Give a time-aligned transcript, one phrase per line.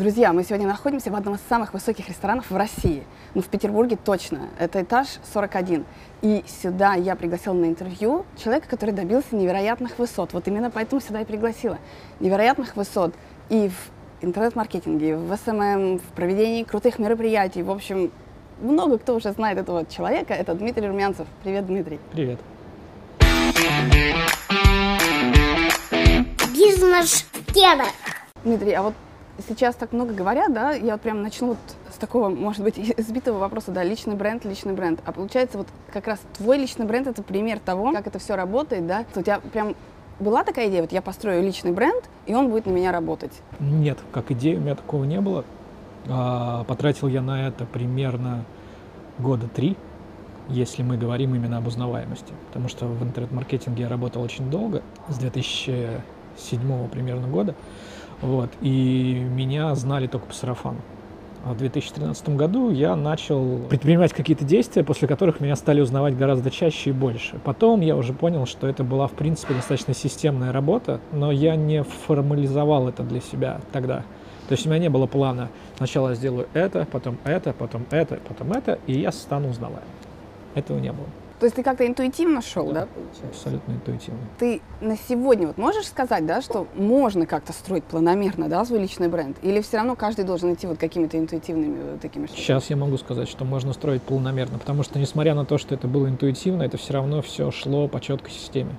[0.00, 3.04] Друзья, мы сегодня находимся в одном из самых высоких ресторанов в России.
[3.34, 4.48] Ну, в Петербурге точно.
[4.58, 5.84] Это этаж 41.
[6.22, 10.32] И сюда я пригласила на интервью человека, который добился невероятных высот.
[10.32, 11.76] Вот именно поэтому сюда и пригласила.
[12.18, 13.14] Невероятных высот
[13.50, 17.62] и в интернет-маркетинге, в SMM, в проведении крутых мероприятий.
[17.62, 18.10] В общем,
[18.62, 20.32] много кто уже знает этого человека.
[20.32, 21.26] Это Дмитрий Румянцев.
[21.42, 22.00] Привет, Дмитрий.
[22.10, 22.40] Привет.
[26.54, 27.84] Бизнес-тема.
[28.42, 28.94] Дмитрий, а вот
[29.46, 31.58] сейчас так много говорят, да, я вот прям начну вот
[31.92, 35.00] с такого, может быть, избитого вопроса, да, личный бренд, личный бренд.
[35.04, 38.86] А получается вот как раз твой личный бренд это пример того, как это все работает,
[38.86, 39.04] да.
[39.14, 39.74] У тебя прям
[40.20, 43.32] была такая идея, вот я построю личный бренд, и он будет на меня работать?
[43.58, 45.44] Нет, как идеи у меня такого не было.
[46.08, 48.44] А, потратил я на это примерно
[49.18, 49.76] года три,
[50.48, 52.32] если мы говорим именно об узнаваемости.
[52.48, 57.54] Потому что в интернет-маркетинге я работал очень долго, с 2007 примерно года.
[58.22, 60.78] Вот, и меня знали только по сарафану.
[61.42, 66.50] А в 2013 году я начал предпринимать какие-то действия, после которых меня стали узнавать гораздо
[66.50, 67.40] чаще и больше.
[67.44, 71.82] Потом я уже понял, что это была, в принципе, достаточно системная работа, но я не
[71.82, 74.04] формализовал это для себя тогда.
[74.48, 75.48] То есть у меня не было плана.
[75.78, 79.84] Сначала я сделаю это, потом это, потом это, потом это, и я стану узнаваемым.
[80.54, 81.06] Этого не было.
[81.40, 82.88] То есть ты как-то интуитивно шел, да, да?
[83.30, 84.20] Абсолютно интуитивно.
[84.38, 89.08] Ты на сегодня вот можешь сказать, да, что можно как-то строить планомерно, да, свой личный
[89.08, 89.38] бренд?
[89.40, 92.42] Или все равно каждый должен идти вот какими-то интуитивными вот такими шагами?
[92.42, 95.88] Сейчас я могу сказать, что можно строить планомерно, потому что, несмотря на то, что это
[95.88, 98.76] было интуитивно, это все равно все шло по четкой системе.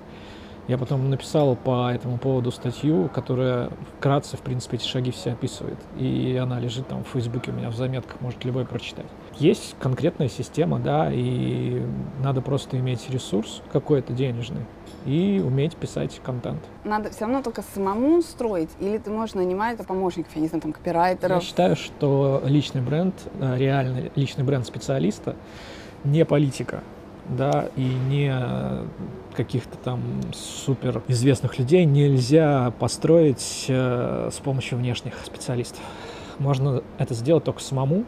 [0.71, 5.77] Я потом написал по этому поводу статью, которая вкратце, в принципе, эти шаги все описывает.
[5.97, 9.05] И она лежит там в Фейсбуке у меня в заметках, может любой прочитать.
[9.37, 11.85] Есть конкретная система, да, и
[12.23, 14.61] надо просто иметь ресурс какой-то денежный
[15.05, 16.61] и уметь писать контент.
[16.85, 20.71] Надо все равно только самому строить, или ты можешь нанимать помощников, я не знаю, там,
[20.71, 21.41] копирайтеров?
[21.41, 25.35] Я считаю, что личный бренд, э, реальный личный бренд специалиста
[26.05, 26.81] не политика
[27.29, 28.33] да, и не
[29.35, 30.01] каких-то там
[30.33, 35.79] супер известных людей нельзя построить э, с помощью внешних специалистов.
[36.39, 38.03] Можно это сделать только самому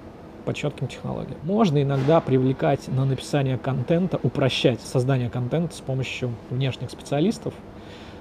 [0.46, 1.38] по четким технологиям.
[1.44, 7.54] Можно иногда привлекать на написание контента, упрощать создание контента с помощью внешних специалистов,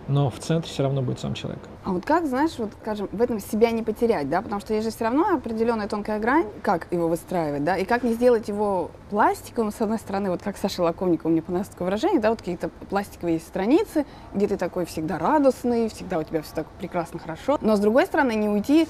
[0.09, 1.61] но в центре все равно будет сам человек.
[1.85, 4.87] А вот как, знаешь, вот, скажем, в этом себя не потерять, да, потому что есть
[4.87, 8.91] же все равно определенная тонкая грань, как его выстраивать, да, и как не сделать его
[9.11, 12.71] пластиковым, с одной стороны, вот как Саша Лакомникова, мне понравилось такое выражение, да, вот какие-то
[12.89, 17.77] пластиковые страницы, где ты такой всегда радостный, всегда у тебя все так прекрасно, хорошо, но
[17.77, 18.87] с другой стороны не уйти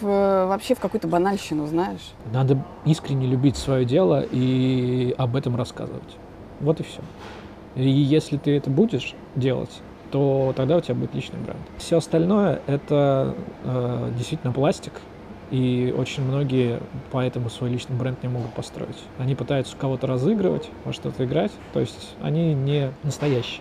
[0.00, 0.06] в,
[0.46, 2.12] вообще в какую-то банальщину, знаешь.
[2.32, 6.16] Надо искренне любить свое дело и об этом рассказывать.
[6.60, 7.00] Вот и все.
[7.74, 9.82] И если ты это будешь делать,
[10.14, 11.58] то тогда у тебя будет личный бренд.
[11.76, 14.92] Все остальное это э, действительно пластик,
[15.50, 16.78] и очень многие
[17.10, 19.02] поэтому свой личный бренд не могут построить.
[19.18, 23.60] Они пытаются кого-то разыгрывать, во что-то играть, то есть они не настоящие,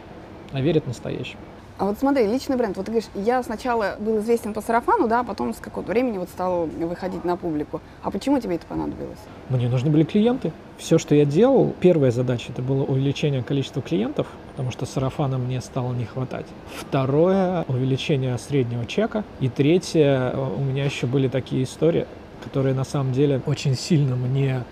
[0.52, 1.40] а верят настоящим.
[1.84, 2.78] А вот смотри, личный бренд.
[2.78, 6.18] Вот ты говоришь, я сначала был известен по сарафану, да, а потом с какого-то времени
[6.18, 7.82] вот стал выходить на публику.
[8.02, 9.20] А почему тебе это понадобилось?
[9.50, 10.54] Мне нужны были клиенты.
[10.78, 15.60] Все, что я делал, первая задача это было увеличение количества клиентов, потому что сарафана мне
[15.60, 16.46] стало не хватать.
[16.74, 19.26] Второе увеличение среднего чека.
[19.42, 22.08] И третье, у меня еще были такие истории,
[22.46, 24.64] которые на самом деле очень сильно мне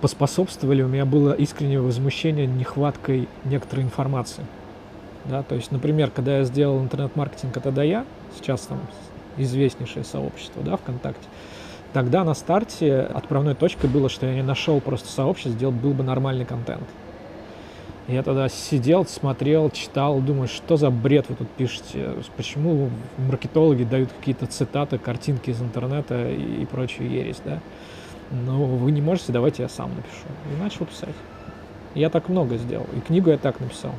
[0.00, 0.80] поспособствовали.
[0.82, 4.46] У меня было искреннее возмущение нехваткой некоторой информации.
[5.24, 8.04] Да, то есть, например, когда я сделал интернет-маркетинг это да я,
[8.36, 8.80] сейчас там
[9.36, 11.26] известнейшее сообщество да, ВКонтакте,
[11.92, 16.02] тогда на старте отправной точкой было, что я не нашел просто сообщество, сделал был бы
[16.02, 16.82] нормальный контент.
[18.08, 24.10] Я тогда сидел, смотрел, читал, думаю, что за бред вы тут пишете, почему маркетологи дают
[24.18, 27.60] какие-то цитаты, картинки из интернета и, и прочую ересь, да.
[28.32, 30.26] Но вы не можете, давайте я сам напишу.
[30.52, 31.14] И начал писать.
[31.94, 33.92] Я так много сделал, и книгу я так написал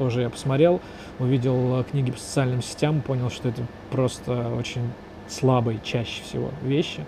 [0.00, 0.80] тоже я посмотрел,
[1.18, 4.90] увидел книги по социальным сетям, понял, что это просто очень
[5.28, 7.04] слабые чаще всего вещи.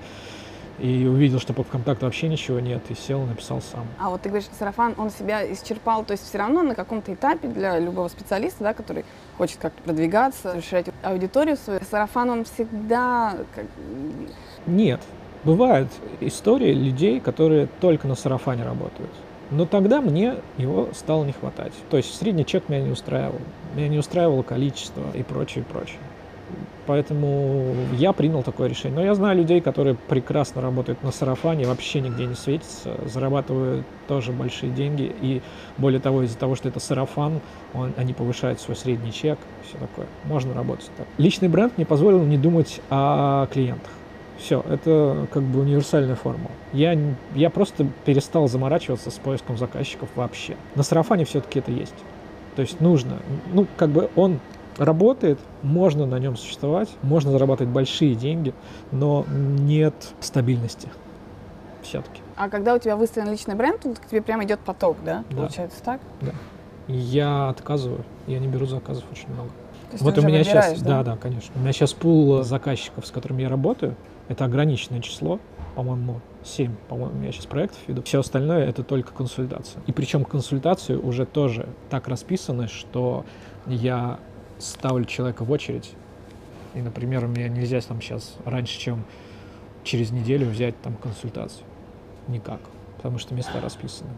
[0.79, 3.87] И увидел, что по ВКонтакту вообще ничего нет, и сел, написал сам.
[3.99, 7.49] А вот ты говоришь, сарафан, он себя исчерпал, то есть все равно на каком-то этапе
[7.49, 9.07] для любого специалиста, да, который
[9.39, 13.39] хочет как-то продвигаться, расширять аудиторию свою, сарафан, он всегда...
[13.55, 13.65] Как...
[14.67, 15.01] Нет.
[15.45, 15.89] Бывают
[16.21, 19.11] истории людей, которые только на сарафане работают.
[19.53, 21.73] Но тогда мне его стало не хватать.
[21.91, 23.39] То есть средний чек меня не устраивал.
[23.77, 25.99] Меня не устраивало количество и прочее, прочее.
[26.87, 28.99] Поэтому я принял такое решение.
[28.99, 34.33] Но я знаю людей, которые прекрасно работают на сарафане, вообще нигде не светятся, зарабатывают тоже
[34.33, 35.15] большие деньги.
[35.21, 35.43] И
[35.79, 37.41] более того, из-за того, что это сарафан,
[37.73, 40.07] он, они повышают свой средний чек, все такое.
[40.25, 41.07] Можно работать так.
[41.19, 43.91] Личный бренд мне позволил не думать о клиентах.
[44.43, 46.51] Все, это как бы универсальная формула.
[46.73, 46.99] Я,
[47.35, 50.57] я просто перестал заморачиваться с поиском заказчиков вообще.
[50.75, 51.95] На сарафане все-таки это есть.
[52.57, 53.19] То есть нужно,
[53.53, 54.41] ну, как бы он
[54.79, 58.53] работает, можно на нем существовать, можно зарабатывать большие деньги,
[58.91, 60.89] но нет стабильности
[61.83, 62.21] все-таки.
[62.37, 65.25] А когда у тебя выстроен личный бренд, то к тебе прямо идет поток, да?
[65.31, 65.37] Да.
[65.37, 66.01] Получается так?
[66.21, 66.33] Да.
[66.89, 69.51] Я отказываю, я не беру заказов очень много.
[69.51, 71.53] То есть вот у меня сейчас, да, да, конечно.
[71.55, 73.95] У меня сейчас пул заказчиков, с которыми я работаю,
[74.33, 75.39] это ограниченное число,
[75.75, 78.03] по-моему, 7, по-моему, я сейчас проектов веду.
[78.03, 79.83] Все остальное это только консультация.
[79.87, 83.25] И причем консультации уже тоже так расписаны, что
[83.67, 84.19] я
[84.59, 85.93] ставлю человека в очередь.
[86.75, 89.05] И, например, меня нельзя там сейчас раньше, чем
[89.85, 91.65] через неделю взять там консультацию.
[92.29, 92.61] Никак.
[92.97, 94.11] Потому что места расписаны.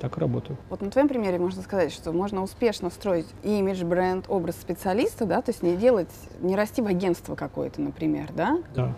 [0.00, 0.56] Так и работаю.
[0.70, 5.26] Вот на твоем примере можно сказать, что можно успешно строить и имидж, бренд, образ специалиста,
[5.26, 6.08] да, то есть не делать,
[6.40, 8.94] не расти в агентство какое-то, например, да, Да.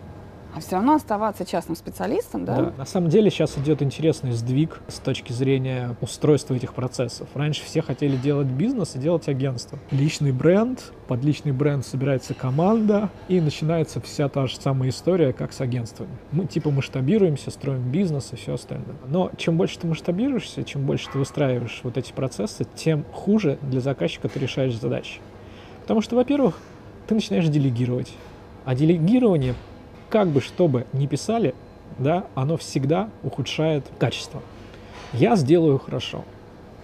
[0.55, 2.55] А все равно оставаться частным специалистом, да?
[2.55, 2.73] Да.
[2.77, 7.27] На самом деле сейчас идет интересный сдвиг с точки зрения устройства этих процессов.
[7.33, 9.79] Раньше все хотели делать бизнес и делать агентство.
[9.91, 15.53] Личный бренд, под личный бренд собирается команда, и начинается вся та же самая история, как
[15.53, 16.11] с агентствами.
[16.31, 18.95] Мы типа масштабируемся, строим бизнес и все остальное.
[19.07, 23.81] Но чем больше ты масштабируешься, чем больше ты выстраиваешь вот эти процессы, тем хуже для
[23.81, 25.19] заказчика ты решаешь задачи.
[25.81, 26.57] Потому что, во-первых,
[27.07, 28.13] ты начинаешь делегировать.
[28.65, 29.55] А делегирование
[30.13, 31.55] как бы что бы ни писали,
[31.97, 34.43] да, оно всегда ухудшает качество.
[35.11, 36.23] Я сделаю хорошо.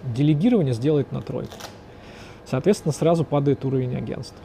[0.02, 1.52] Делегирование сделает на тройку.
[2.44, 4.40] Соответственно, сразу падает уровень агентства.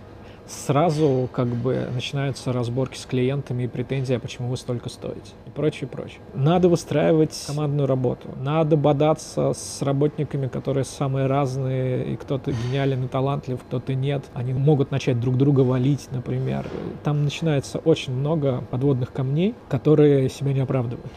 [0.48, 5.90] Сразу как бы начинаются разборки с клиентами и претензии, а почему вы столько стоите прочее,
[5.90, 6.20] прочее.
[6.34, 8.30] Надо выстраивать командную работу.
[8.40, 14.26] Надо бодаться с работниками, которые самые разные, и кто-то гениален и талантлив, кто-то нет.
[14.34, 16.68] Они могут начать друг друга валить, например.
[17.04, 21.12] Там начинается очень много подводных камней, которые себя не оправдывают.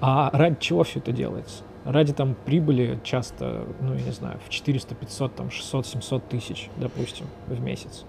[0.00, 1.64] А ради чего все это делается?
[1.84, 6.70] Ради там прибыли часто, ну, я не знаю, в 400, 500, там, 600, 700 тысяч,
[6.76, 8.04] допустим, в месяц.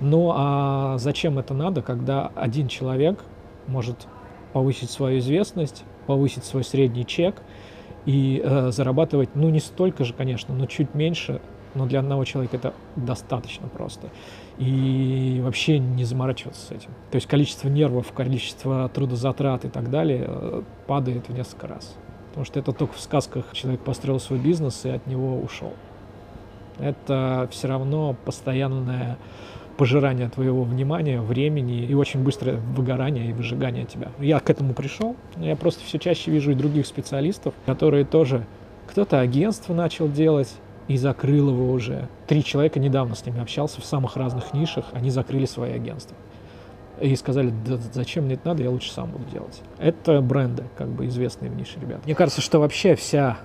[0.00, 3.20] Ну, а зачем это надо, когда один человек
[3.68, 4.08] может
[4.54, 7.42] повысить свою известность, повысить свой средний чек
[8.06, 11.40] и э, зарабатывать, ну, не столько же, конечно, но чуть меньше,
[11.74, 14.10] но для одного человека это достаточно просто.
[14.58, 16.90] И вообще не заморачиваться с этим.
[17.10, 21.96] То есть количество нервов, количество трудозатрат и так далее э, падает в несколько раз.
[22.28, 25.72] Потому что это только в сказках человек построил свой бизнес и от него ушел.
[26.78, 29.18] Это все равно постоянное
[29.76, 34.10] пожирание твоего внимания, времени и очень быстрое выгорание и выжигание тебя.
[34.18, 38.46] Я к этому пришел, но я просто все чаще вижу и других специалистов, которые тоже
[38.86, 40.52] кто-то агентство начал делать
[40.88, 42.08] и закрыл его уже.
[42.26, 46.16] Три человека недавно с ними общался в самых разных нишах, они закрыли свои агентства.
[47.00, 49.60] И сказали, да зачем мне это надо, я лучше сам буду делать.
[49.78, 52.04] Это бренды, как бы известные в нише ребят.
[52.04, 53.38] Мне кажется, что вообще вся,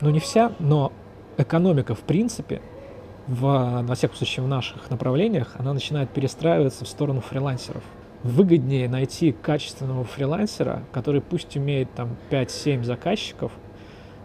[0.00, 0.92] ну не вся, но
[1.36, 2.62] экономика в принципе,
[3.28, 7.82] в, во всяком случае в наших направлениях, она начинает перестраиваться в сторону фрилансеров.
[8.24, 13.52] Выгоднее найти качественного фрилансера, который пусть имеет там 5-7 заказчиков,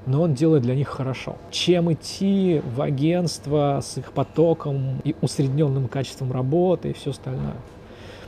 [0.05, 1.38] но он делает для них хорошо.
[1.51, 7.55] Чем идти в агентство с их потоком и усредненным качеством работы и все остальное.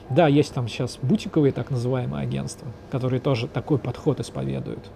[0.09, 4.91] Да, есть там сейчас бутиковые так называемые агентства, которые тоже такой подход исповедуют.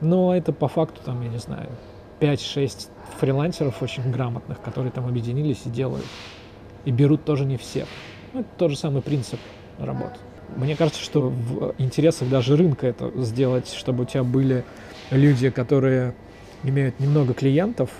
[0.00, 1.68] Но это по факту, там, я не знаю,
[2.20, 2.88] 5-6
[3.18, 6.06] фрилансеров очень грамотных, которые там объединились и делают.
[6.84, 7.86] И берут тоже не всех.
[8.32, 9.38] Ну, это тот же самый принцип
[9.78, 10.18] работы.
[10.56, 14.64] Мне кажется, что в интересах даже рынка это сделать, чтобы у тебя были
[15.10, 16.14] люди, которые
[16.62, 17.90] имеют немного клиентов,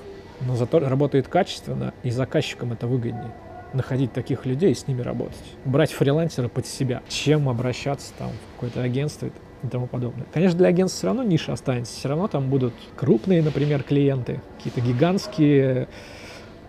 [0.41, 3.33] но зато работают качественно, и заказчикам это выгоднее
[3.73, 5.43] находить таких людей и с ними работать.
[5.65, 9.31] Брать фрилансера под себя, чем обращаться там в какое-то агентство
[9.63, 10.27] и тому подобное.
[10.33, 14.81] Конечно, для агентства все равно ниша останется, все равно там будут крупные, например, клиенты, какие-то
[14.81, 15.89] гигантские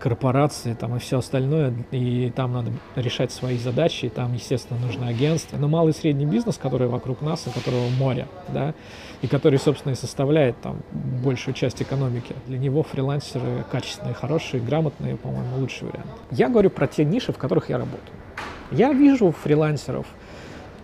[0.04, 5.08] корпорации там и все остальное, и там надо решать свои задачи, и там, естественно, нужно
[5.08, 5.56] агентство.
[5.56, 8.74] Но малый и средний бизнес, который вокруг нас, и которого море, да,
[9.22, 15.16] и который, собственно, и составляет там большую часть экономики, для него фрилансеры качественные, хорошие, грамотные,
[15.16, 16.10] по-моему, лучший вариант.
[16.30, 18.18] Я говорю про те ниши, в которых я работаю.
[18.72, 20.06] Я вижу фрилансеров,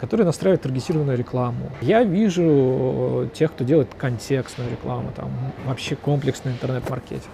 [0.00, 1.71] которые настраивают таргетированную рекламу.
[1.83, 5.30] Я вижу тех, кто делает контекстную рекламу, там
[5.66, 7.30] вообще комплексный интернет-маркетинг.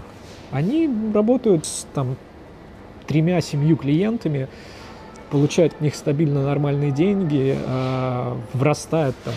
[0.50, 2.16] Они работают с там
[3.06, 4.48] тремя-семью клиентами,
[5.30, 9.34] получают от них стабильно нормальные деньги, э, врастают там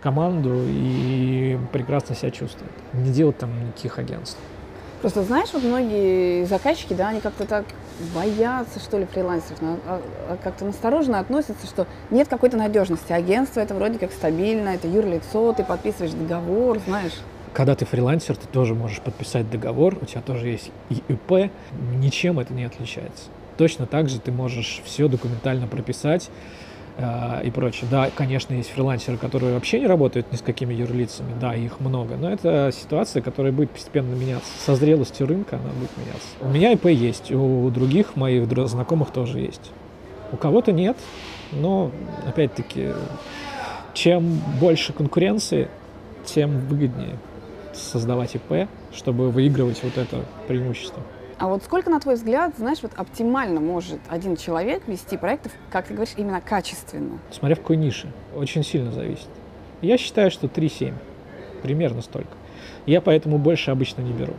[0.00, 2.72] команду и прекрасно себя чувствуют.
[2.94, 4.38] Не делают там никаких агентств.
[5.00, 7.64] Просто знаешь, вот многие заказчики, да, они как-то так
[8.14, 13.12] боятся, что ли, фрилансеров, а, а как-то настороженно относятся, что нет какой-то надежности.
[13.12, 17.14] Агентство это вроде как стабильно, это юрлицо, ты подписываешь договор, знаешь.
[17.54, 21.50] Когда ты фрилансер, ты тоже можешь подписать договор, у тебя тоже есть ИП,
[21.96, 23.24] ничем это не отличается.
[23.56, 26.30] Точно так же ты можешь все документально прописать,
[27.42, 27.88] и прочее.
[27.90, 32.16] Да, конечно, есть фрилансеры, которые вообще не работают ни с какими юрлицами, да, их много,
[32.16, 34.50] но это ситуация, которая будет постепенно меняться.
[34.58, 36.28] Со зрелостью рынка она будет меняться.
[36.40, 39.70] У меня ИП есть, у других моих знакомых тоже есть.
[40.32, 40.96] У кого-то нет,
[41.52, 41.90] но,
[42.26, 42.90] опять-таки,
[43.94, 45.68] чем больше конкуренции,
[46.24, 47.18] тем выгоднее
[47.72, 51.02] создавать ИП, чтобы выигрывать вот это преимущество.
[51.40, 55.86] А вот сколько, на твой взгляд, знаешь, вот оптимально может один человек вести проектов, как
[55.86, 57.18] ты говоришь, именно качественно?
[57.30, 58.12] Смотря в какой нише.
[58.36, 59.28] Очень сильно зависит.
[59.80, 60.92] Я считаю, что 3-7.
[61.62, 62.28] Примерно столько.
[62.84, 64.34] Я поэтому больше обычно не беру.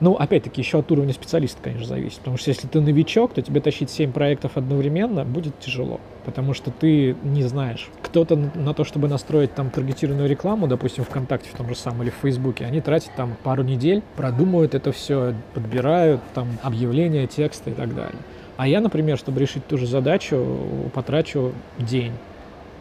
[0.00, 2.18] Ну, опять-таки, еще от уровня специалиста, конечно, зависит.
[2.20, 6.00] Потому что если ты новичок, то тебе тащить 7 проектов одновременно будет тяжело.
[6.24, 7.90] Потому что ты не знаешь.
[8.02, 12.10] Кто-то на то, чтобы настроить там таргетированную рекламу, допустим, ВКонтакте в том же самом или
[12.10, 17.74] в Фейсбуке, они тратят там пару недель, продумывают это все, подбирают там объявления, тексты и
[17.74, 18.20] так далее.
[18.56, 20.46] А я, например, чтобы решить ту же задачу,
[20.94, 22.12] потрачу день.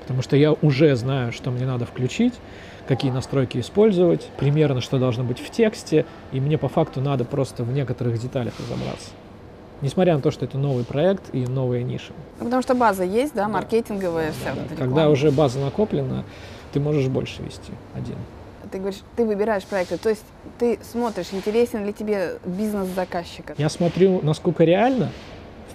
[0.02, 2.34] Потому что я уже знаю, что мне надо включить,
[2.90, 7.64] какие настройки использовать, примерно что должно быть в тексте, и мне по факту надо просто
[7.64, 9.10] в некоторых деталях разобраться.
[9.82, 12.14] Несмотря на то, что это новый проект и новая ниша.
[12.40, 14.56] Ну, потому что база есть, да, маркетинговая вся.
[14.56, 14.62] Да.
[14.68, 16.24] Вот Когда уже база накоплена,
[16.74, 18.16] ты можешь больше вести один.
[18.72, 20.24] Ты говоришь, ты выбираешь проекты, то есть
[20.58, 23.54] ты смотришь, интересен ли тебе бизнес заказчика?
[23.60, 25.12] Я смотрю, насколько реально,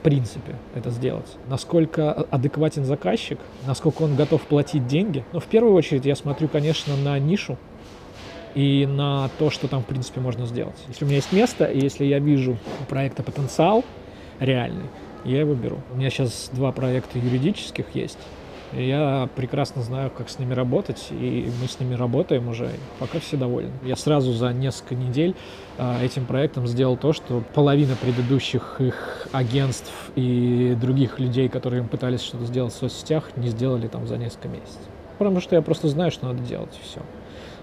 [0.04, 1.36] принципе это сделать.
[1.48, 5.24] Насколько адекватен заказчик, насколько он готов платить деньги.
[5.32, 7.56] Но в первую очередь я смотрю, конечно, на нишу
[8.54, 10.76] и на то, что там, в принципе, можно сделать.
[10.88, 13.82] Если у меня есть место, и если я вижу у проекта потенциал
[14.38, 14.84] реальный,
[15.24, 15.78] я его беру.
[15.90, 18.18] У меня сейчас два проекта юридических есть.
[18.76, 23.36] Я прекрасно знаю, как с ними работать, и мы с ними работаем уже, пока все
[23.36, 23.70] довольны.
[23.82, 25.34] Я сразу за несколько недель
[25.78, 31.88] а, этим проектом сделал то, что половина предыдущих их агентств и других людей, которые им
[31.88, 34.82] пытались что-то сделать в соцсетях, не сделали там за несколько месяцев.
[35.18, 37.00] Потому что я просто знаю, что надо делать, и все.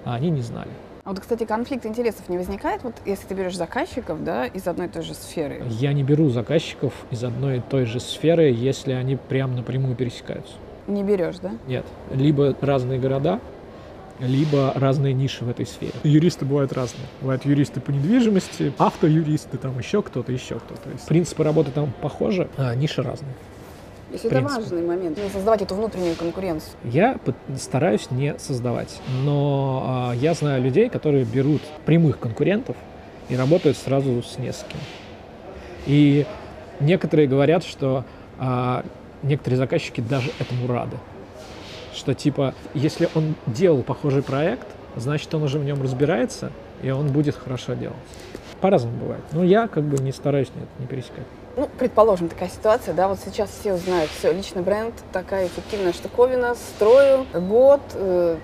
[0.05, 0.71] А они не знали.
[1.03, 4.85] А вот, кстати, конфликт интересов не возникает, вот если ты берешь заказчиков, да, из одной
[4.85, 5.63] и той же сферы?
[5.67, 10.53] Я не беру заказчиков из одной и той же сферы, если они прям напрямую пересекаются.
[10.87, 11.51] Не берешь, да?
[11.67, 11.85] Нет.
[12.11, 13.39] Либо разные города,
[14.19, 15.93] либо разные ниши в этой сфере.
[16.03, 17.07] Юристы бывают разные.
[17.21, 20.89] Бывают юристы по недвижимости, автоюристы, там еще кто-то, еще кто-то.
[21.07, 23.33] Принципы работы там похожи, а ниши разные.
[24.11, 26.73] То есть это важный момент, не создавать эту внутреннюю конкуренцию.
[26.83, 27.17] Я
[27.55, 32.75] стараюсь не создавать, но а, я знаю людей, которые берут прямых конкурентов
[33.29, 34.81] и работают сразу с несколькими.
[35.87, 36.25] И
[36.81, 38.03] некоторые говорят, что
[38.37, 38.83] а,
[39.23, 40.97] некоторые заказчики даже этому рады.
[41.93, 46.51] Что типа, если он делал похожий проект, значит, он уже в нем разбирается,
[46.81, 47.97] и он будет хорошо делать.
[48.61, 49.23] По-разному бывает.
[49.31, 51.25] Но я как бы не стараюсь нет, не пересекать.
[51.57, 56.55] Ну, предположим, такая ситуация, да, вот сейчас все узнают, все, личный бренд, такая эффективная штуковина,
[56.55, 58.37] строю, год, э,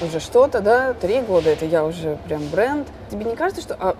[0.00, 2.88] уже что-то, да, три года, это я уже прям бренд.
[3.10, 3.96] Тебе не кажется, что, а,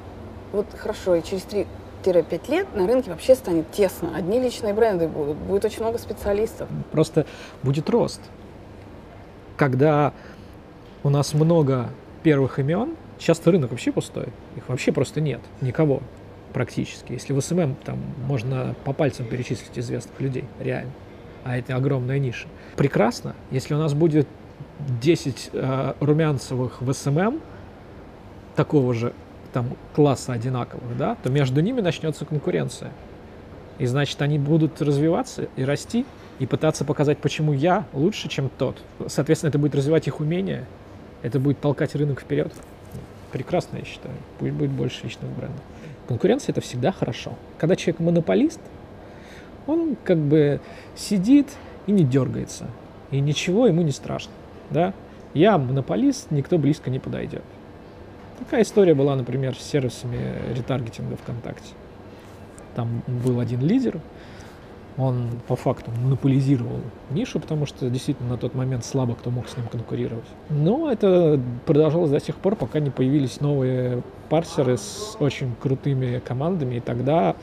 [0.53, 1.67] вот хорошо, и через три
[2.13, 4.17] 5 лет на рынке вообще станет тесно.
[4.17, 6.69] Одни личные бренды будут, будет очень много специалистов.
[6.93, 7.27] Просто
[7.63, 8.21] будет рост.
[9.57, 10.13] Когда
[11.03, 11.91] у нас много
[12.23, 14.29] первых имен, часто рынок вообще пустой.
[14.57, 15.41] Их вообще просто нет.
[15.61, 16.01] Никого
[16.53, 17.13] практически.
[17.13, 20.93] Если в SMM там можно по пальцам перечислить известных людей, реально.
[21.45, 22.49] А это огромная ниша.
[22.77, 24.27] Прекрасно, если у нас будет
[25.03, 27.41] 10 э, Румянцевых в SMM,
[28.57, 29.13] такого же
[29.55, 32.91] там класса одинаковых, да, то между ними начнется конкуренция.
[33.79, 36.05] И значит, они будут развиваться и расти,
[36.41, 38.83] и пытаться показать, почему я лучше, чем тот.
[39.07, 40.67] Соответственно, это будет развивать их умения,
[41.23, 42.53] это будет толкать рынок вперед.
[43.31, 44.15] Прекрасно, я считаю.
[44.39, 45.61] Пусть будет больше личных брендов.
[46.09, 47.35] Конкуренция это всегда хорошо.
[47.57, 48.61] Когда человек монополист,
[49.67, 50.61] он как бы
[50.97, 51.49] сидит
[51.87, 52.67] и не дергается.
[53.13, 54.33] И ничего ему не страшно.
[54.71, 54.93] Да?
[55.33, 57.45] Я монополист, никто близко не подойдет.
[58.39, 60.19] Такая история была, например, с сервисами
[60.55, 61.75] ретаргетинга ВКонтакте.
[62.75, 64.01] Там был один лидер,
[64.97, 69.57] он по факту монополизировал нишу, потому что действительно на тот момент слабо кто мог с
[69.57, 70.27] ним конкурировать.
[70.51, 76.77] Но это продолжалось до сих пор, пока не появились новые парсеры с очень крутыми командами,
[76.77, 77.35] и тогда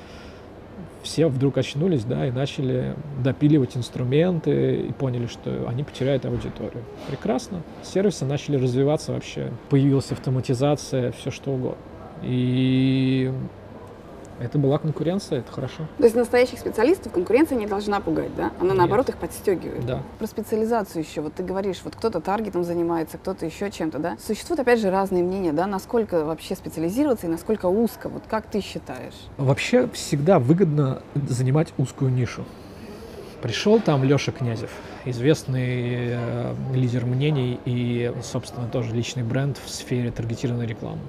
[1.03, 6.84] все вдруг очнулись, да, и начали допиливать инструменты и поняли, что они потеряют аудиторию.
[7.08, 7.62] Прекрасно.
[7.84, 9.51] Сервисы начали развиваться вообще.
[9.70, 11.77] Появилась автоматизация, все что угодно.
[12.24, 13.31] И
[14.42, 15.88] это была конкуренция, это хорошо.
[15.98, 18.52] То есть настоящих специалистов конкуренция не должна пугать, да?
[18.60, 18.78] Она Нет.
[18.78, 19.86] наоборот их подстегивает.
[19.86, 20.02] Да.
[20.20, 21.22] Про специализацию еще.
[21.22, 24.18] Вот ты говоришь, вот кто-то таргетом занимается, кто-то еще чем-то, да?
[24.20, 25.68] Существуют, опять же, разные мнения, да?
[25.68, 28.10] Насколько вообще специализироваться и насколько узко.
[28.10, 29.16] Вот как ты считаешь?
[29.38, 32.44] Вообще всегда выгодно занимать узкую нишу.
[33.42, 34.70] Пришел там Леша Князев,
[35.04, 41.02] известный э, лидер мнений и, собственно, тоже личный бренд в сфере таргетированной рекламы.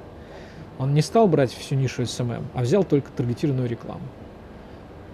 [0.79, 4.03] Он не стал брать всю нишу SMM, а взял только таргетированную рекламу.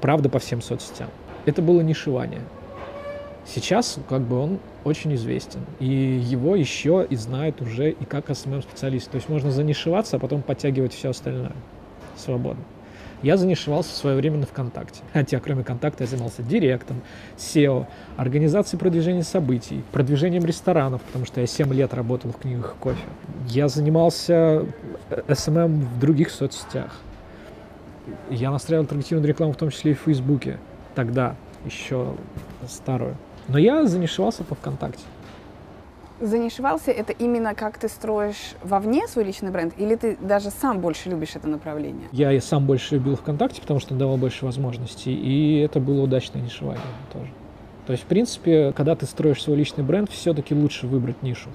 [0.00, 1.08] Правда, по всем соцсетям.
[1.46, 2.42] Это было нишевание.
[3.46, 9.10] Сейчас как бы он очень известен, и его еще и знают уже и как SMM-специалист.
[9.10, 11.52] То есть можно занишеваться, а потом подтягивать все остальное
[12.16, 12.62] свободно.
[13.22, 15.00] Я занишевался в свое время на ВКонтакте.
[15.12, 17.02] Хотя, кроме Контакта, я занимался директом,
[17.36, 23.02] SEO, организацией продвижения событий, продвижением ресторанов, потому что я 7 лет работал в книгах кофе.
[23.48, 24.64] Я занимался
[25.10, 26.96] SMM в других соцсетях.
[28.30, 30.58] Я настраивал таргетированную рекламу, в том числе и в Фейсбуке.
[30.94, 31.34] Тогда,
[31.64, 32.14] еще
[32.68, 33.16] старую.
[33.48, 35.02] Но я занишевался по ВКонтакте.
[36.20, 41.10] Занишевался это именно как ты строишь вовне свой личный бренд, или ты даже сам больше
[41.10, 42.08] любишь это направление?
[42.10, 46.42] Я и сам больше любил ВКонтакте, потому что давал больше возможностей, и это было удачное
[46.42, 46.82] нишевание
[47.12, 47.30] тоже.
[47.86, 51.50] То есть, в принципе, когда ты строишь свой личный бренд, все-таки лучше выбрать нишу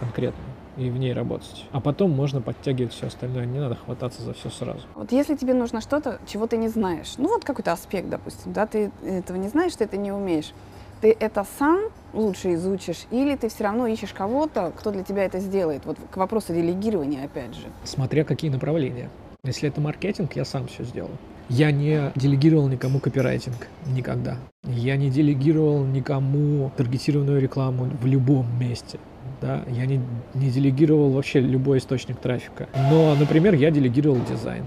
[0.00, 1.64] конкретную и в ней работать.
[1.72, 4.80] А потом можно подтягивать все остальное, не надо хвататься за все сразу.
[4.94, 8.66] Вот если тебе нужно что-то, чего ты не знаешь, ну вот какой-то аспект, допустим, да,
[8.66, 10.52] ты этого не знаешь, ты это не умеешь,
[11.00, 11.80] ты это сам
[12.12, 15.84] лучше изучишь, или ты все равно ищешь кого-то, кто для тебя это сделает?
[15.84, 17.66] Вот к вопросу делегирования, опять же.
[17.84, 19.10] Смотря какие направления.
[19.44, 21.16] Если это маркетинг, я сам все сделаю.
[21.48, 24.38] Я не делегировал никому копирайтинг никогда.
[24.64, 28.98] Я не делегировал никому таргетированную рекламу в любом месте.
[29.40, 29.62] Да?
[29.68, 30.00] Я не,
[30.34, 32.68] не делегировал вообще любой источник трафика.
[32.90, 34.64] Но, например, я делегировал дизайн.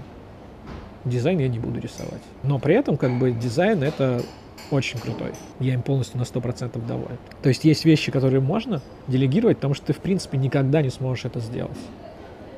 [1.04, 2.22] Дизайн я не буду рисовать.
[2.42, 4.22] Но при этом как бы дизайн это
[4.70, 5.32] очень крутой.
[5.58, 7.18] Я им полностью на 100% доволен.
[7.42, 11.24] То есть есть вещи, которые можно делегировать, потому что ты, в принципе, никогда не сможешь
[11.24, 11.76] это сделать.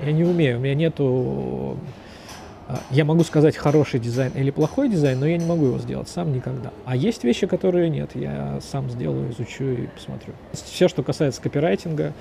[0.05, 1.77] Я не умею, у меня нету...
[2.69, 6.09] а, Я могу сказать хороший дизайн или плохой дизайн, но я не могу его сделать
[6.09, 6.73] сам никогда.
[6.85, 10.35] А есть вещи, которые нет, я сам сделаю, изучу и посмотрю.
[10.53, 12.13] Все, что касается копирайтинга,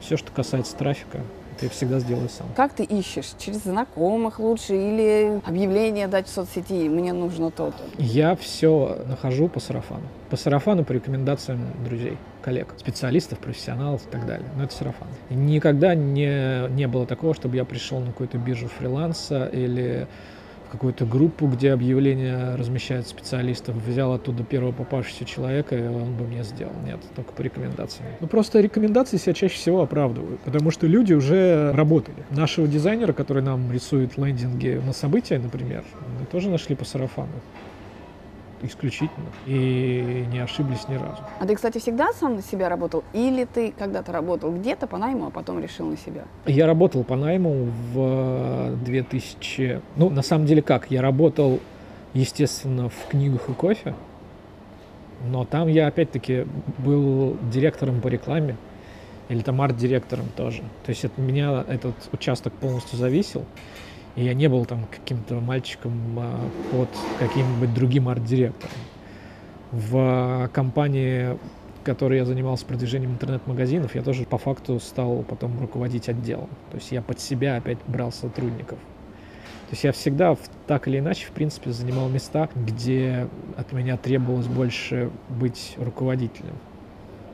[0.00, 1.20] все, что касается трафика,
[1.62, 2.46] я всегда сделаю сам.
[2.56, 3.32] Как ты ищешь?
[3.38, 7.82] Через знакомых лучше или объявление дать в соцсети «мне нужно то-то»?
[7.98, 10.02] Я все нахожу по сарафану.
[10.30, 14.48] По сарафану, по рекомендациям друзей, коллег, специалистов, профессионалов и так далее.
[14.56, 15.08] Но это сарафан.
[15.28, 20.06] Никогда не, не было такого, чтобы я пришел на какую-то биржу фриланса или
[20.70, 26.44] какую-то группу, где объявления размещают специалистов, взял оттуда первого попавшегося человека, и он бы мне
[26.44, 26.72] сделал.
[26.84, 28.08] Нет, только по рекомендациям.
[28.20, 32.18] Ну, просто рекомендации себя чаще всего оправдывают, потому что люди уже работали.
[32.30, 35.84] Нашего дизайнера, который нам рисует лендинги на события, например,
[36.18, 37.30] мы тоже нашли по сарафану
[38.62, 41.22] исключительно и не ошиблись ни разу.
[41.38, 43.04] А ты, кстати, всегда сам на себя работал?
[43.12, 46.24] Или ты когда-то работал где-то по найму, а потом решил на себя?
[46.46, 49.80] Я работал по найму в 2000...
[49.96, 50.90] Ну, на самом деле как?
[50.90, 51.60] Я работал,
[52.14, 53.94] естественно, в книгах и кофе,
[55.26, 56.46] но там я, опять-таки,
[56.78, 58.56] был директором по рекламе,
[59.28, 60.62] или там арт-директором тоже.
[60.84, 63.44] То есть от меня этот участок полностью зависел.
[64.20, 66.38] И я не был там каким-то мальчиком а,
[66.70, 68.74] под каким-нибудь другим арт-директором.
[69.72, 71.38] В компании,
[71.80, 76.50] в которой я занимался продвижением интернет-магазинов, я тоже по факту стал потом руководить отделом.
[76.70, 78.78] То есть я под себя опять брал сотрудников.
[78.78, 83.96] То есть я всегда в- так или иначе, в принципе, занимал места, где от меня
[83.96, 86.58] требовалось больше быть руководителем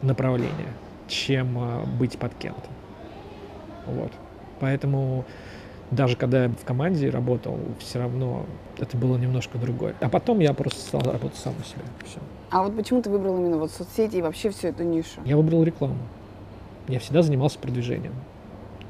[0.03, 0.72] направления,
[1.09, 2.70] чем а, быть под кем-то.
[3.87, 4.12] Вот.
[4.61, 5.25] Поэтому
[5.90, 8.44] даже когда я в команде работал, все равно
[8.79, 9.94] это было немножко другое.
[10.01, 11.83] А потом я просто стал работать сам у себя.
[12.05, 12.18] Все.
[12.51, 15.20] А вот почему ты выбрал именно вот соцсети и вообще всю эту нишу?
[15.25, 15.99] Я выбрал рекламу.
[16.88, 18.14] Я всегда занимался продвижением.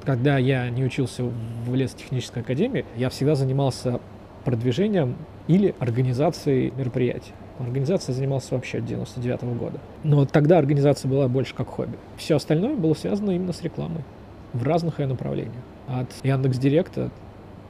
[0.05, 4.01] Когда я не учился в лесотехнической академии, я всегда занимался
[4.45, 5.17] продвижением
[5.49, 7.33] или организацией мероприятий.
[7.59, 9.81] Организацией занимался вообще от 99 года.
[10.05, 11.97] Но тогда организация была больше как хобби.
[12.17, 14.05] Все остальное было связано именно с рекламой
[14.53, 15.55] в разных ее направлениях.
[15.89, 17.11] От Яндекс Директа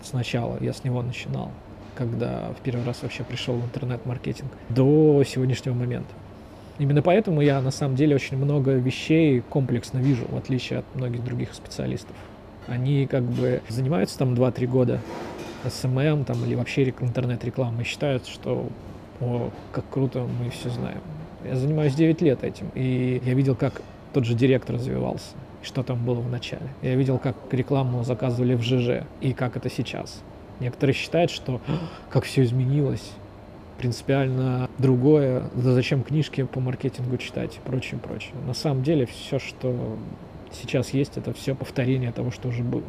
[0.03, 1.51] сначала, я с него начинал,
[1.95, 6.13] когда в первый раз вообще пришел в интернет-маркетинг, до сегодняшнего момента.
[6.79, 11.25] Именно поэтому я на самом деле очень много вещей комплексно вижу, в отличие от многих
[11.25, 12.15] других специалистов.
[12.67, 15.01] Они как бы занимаются там 2-3 года
[15.65, 18.67] SMM там, или вообще рек- интернет-рекламой, и считают, что
[19.21, 21.01] о, как круто, мы все знаем.
[21.45, 23.81] Я занимаюсь 9 лет этим, и я видел, как
[24.13, 25.29] тот же директор развивался,
[25.67, 26.69] что там было в начале.
[26.81, 30.23] Я видел, как рекламу заказывали в ЖЖ и как это сейчас.
[30.61, 31.61] Некоторые считают, что
[32.09, 33.13] как все изменилось,
[33.79, 38.33] принципиально другое, да зачем книжки по маркетингу читать и прочее, прочее.
[38.47, 39.99] На самом деле все, что
[40.53, 42.85] сейчас есть, это все повторение того, что уже было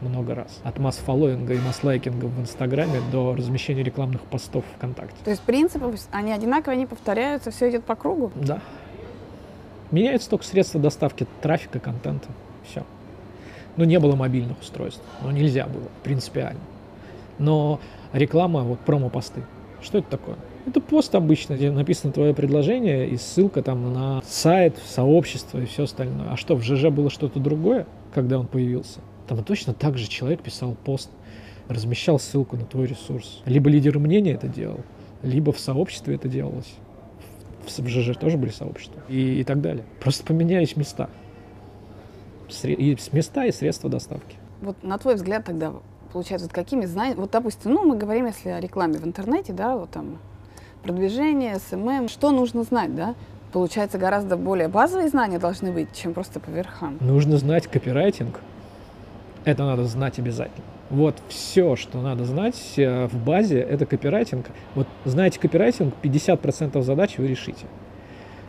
[0.00, 0.60] много раз.
[0.64, 5.16] От масс-фоллоинга и масс-лайкинга в Инстаграме до размещения рекламных постов ВКонтакте.
[5.22, 8.32] То есть принципы, они одинаковые, они повторяются, все идет по кругу?
[8.34, 8.60] Да.
[9.92, 12.28] Меняются только средства доставки трафика, контента.
[12.68, 12.84] Все.
[13.76, 15.02] Ну, не было мобильных устройств.
[15.22, 16.60] Ну, нельзя было, принципиально.
[17.38, 17.78] Но
[18.12, 19.42] реклама, вот промо-посты.
[19.82, 20.36] Что это такое?
[20.66, 25.84] Это пост обычно, где написано твое предложение и ссылка там на сайт, сообщество и все
[25.84, 26.30] остальное.
[26.30, 29.00] А что, в ЖЖ было что-то другое, когда он появился?
[29.26, 31.10] Там точно так же человек писал пост,
[31.68, 33.42] размещал ссылку на твой ресурс.
[33.44, 34.80] Либо лидер мнения это делал,
[35.22, 36.74] либо в сообществе это делалось.
[37.66, 39.84] В ЖЖ тоже были сообщества и, и так далее.
[40.00, 41.08] Просто поменялись места.
[42.48, 44.36] Сре- и места и средства доставки.
[44.60, 45.72] Вот на твой взгляд тогда,
[46.12, 49.76] получается, вот какими знаниями, вот допустим, ну мы говорим, если о рекламе в интернете, да,
[49.76, 50.18] вот там
[50.82, 53.14] продвижение, SMM, что нужно знать, да?
[53.52, 56.96] Получается, гораздо более базовые знания должны быть, чем просто по верхам.
[57.00, 58.40] Нужно знать копирайтинг,
[59.44, 60.64] это надо знать обязательно.
[60.92, 64.44] Вот все, что надо знать э, в базе, это копирайтинг.
[64.74, 67.64] Вот знаете копирайтинг, 50% задач вы решите.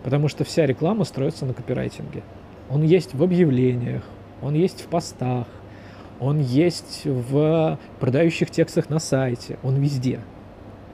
[0.03, 2.21] Потому что вся реклама строится на копирайтинге.
[2.69, 4.03] Он есть в объявлениях,
[4.41, 5.47] он есть в постах,
[6.19, 10.19] он есть в продающих текстах на сайте, он везде.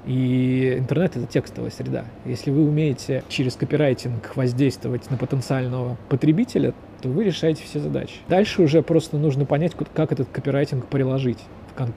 [0.09, 2.03] И интернет— это текстовая среда.
[2.25, 8.15] Если вы умеете через копирайтинг воздействовать на потенциального потребителя, то вы решаете все задачи.
[8.27, 11.37] Дальше уже просто нужно понять, как этот копирайтинг приложить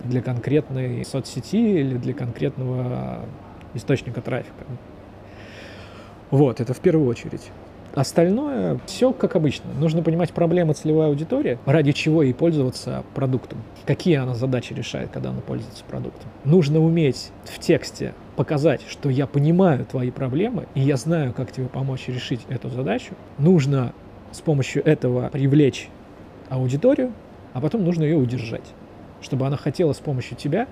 [0.04, 3.24] для конкретной соцсети или для конкретного
[3.72, 4.66] источника трафика.
[6.30, 7.50] Вот, это в первую очередь.
[7.94, 9.70] Остальное все как обычно.
[9.74, 13.62] Нужно понимать проблемы целевой аудитории, ради чего ей пользоваться продуктом.
[13.86, 16.30] Какие она задачи решает, когда она пользуется продуктом.
[16.44, 21.66] Нужно уметь в тексте показать, что я понимаю твои проблемы, и я знаю, как тебе
[21.66, 23.14] помочь решить эту задачу.
[23.38, 23.92] Нужно
[24.30, 25.88] с помощью этого привлечь
[26.48, 27.12] аудиторию,
[27.52, 28.72] а потом нужно ее удержать,
[29.20, 30.66] чтобы она хотела с помощью тебя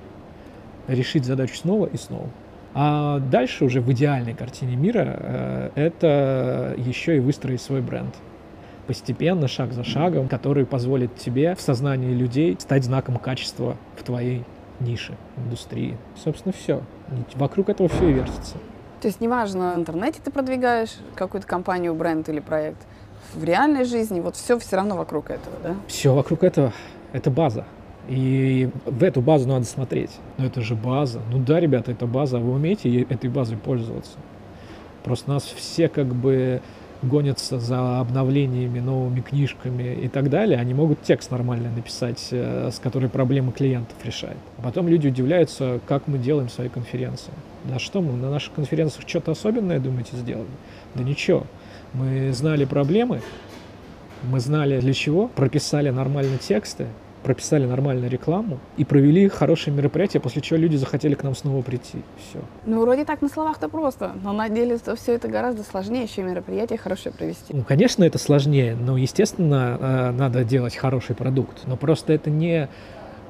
[0.89, 2.29] решить задачу снова и снова.
[2.75, 8.15] А дальше уже в идеальной картине мира э, это еще и выстроить свой бренд.
[8.87, 14.45] Постепенно, шаг за шагом, который позволит тебе в сознании людей стать знаком качества в твоей
[14.81, 15.97] нише, индустрии.
[16.17, 16.83] Собственно, все.
[17.35, 18.57] Вокруг этого все и вертится.
[19.01, 22.79] То есть неважно, в интернете ты продвигаешь какую-то компанию, бренд или проект,
[23.35, 25.77] в реальной жизни вот все все равно вокруг этого, да?
[25.87, 26.73] Все вокруг этого.
[27.13, 27.65] Это база.
[28.09, 30.11] И в эту базу надо смотреть.
[30.39, 31.21] Но это же база.
[31.31, 34.19] Ну да, ребята, это база, а вы умеете этой базой пользоваться?
[35.05, 36.61] Просто нас все как бы
[37.03, 42.79] гонятся за обновлениями, новыми книжками и так далее, они могут текст нормально написать, э, с
[42.79, 44.37] которой проблемы клиентов решает.
[44.59, 47.33] А потом люди удивляются, как мы делаем свои конференции.
[47.65, 50.49] Да что мы на наших конференциях что-то особенное, думаете, сделали?
[50.95, 51.47] Да ничего.
[51.95, 53.23] Мы знали проблемы,
[54.23, 56.87] мы знали для чего, прописали нормальные тексты,
[57.23, 61.99] прописали нормальную рекламу и провели хорошее мероприятие, после чего люди захотели к нам снова прийти.
[62.19, 62.41] Все.
[62.67, 66.23] Ну, вроде так на словах-то просто, но на деле -то все это гораздо сложнее, еще
[66.23, 67.55] мероприятие хорошее провести.
[67.55, 72.69] Ну, конечно, это сложнее, но, естественно, э, надо делать хороший продукт, но просто это не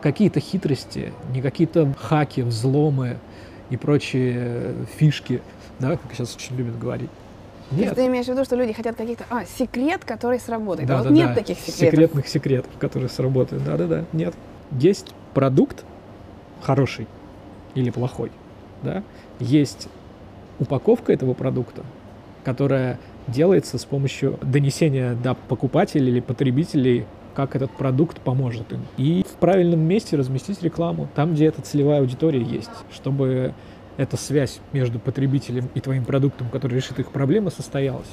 [0.00, 3.18] какие-то хитрости, не какие-то хаки, взломы
[3.70, 5.42] и прочие фишки,
[5.78, 7.10] да, как сейчас очень любят говорить.
[7.70, 7.94] Нет.
[7.94, 9.24] ты имеешь в виду, что люди хотят каких-то...
[9.30, 10.88] А, секрет, который сработает.
[10.88, 11.34] Да, а вот да, нет да.
[11.34, 11.90] таких секретов.
[11.90, 13.64] Секретных секретов, которые сработают.
[13.64, 14.34] Да-да-да, нет.
[14.72, 15.84] Есть продукт
[16.60, 17.06] хороший
[17.74, 18.32] или плохой,
[18.82, 19.02] да?
[19.38, 19.88] Есть
[20.58, 21.82] упаковка этого продукта,
[22.44, 28.80] которая делается с помощью донесения до покупателей или потребителей как этот продукт поможет им.
[28.96, 33.54] И в правильном месте разместить рекламу, там, где эта целевая аудитория есть, чтобы
[34.00, 38.08] эта связь между потребителем и твоим продуктом, который решит их проблемы, состоялась.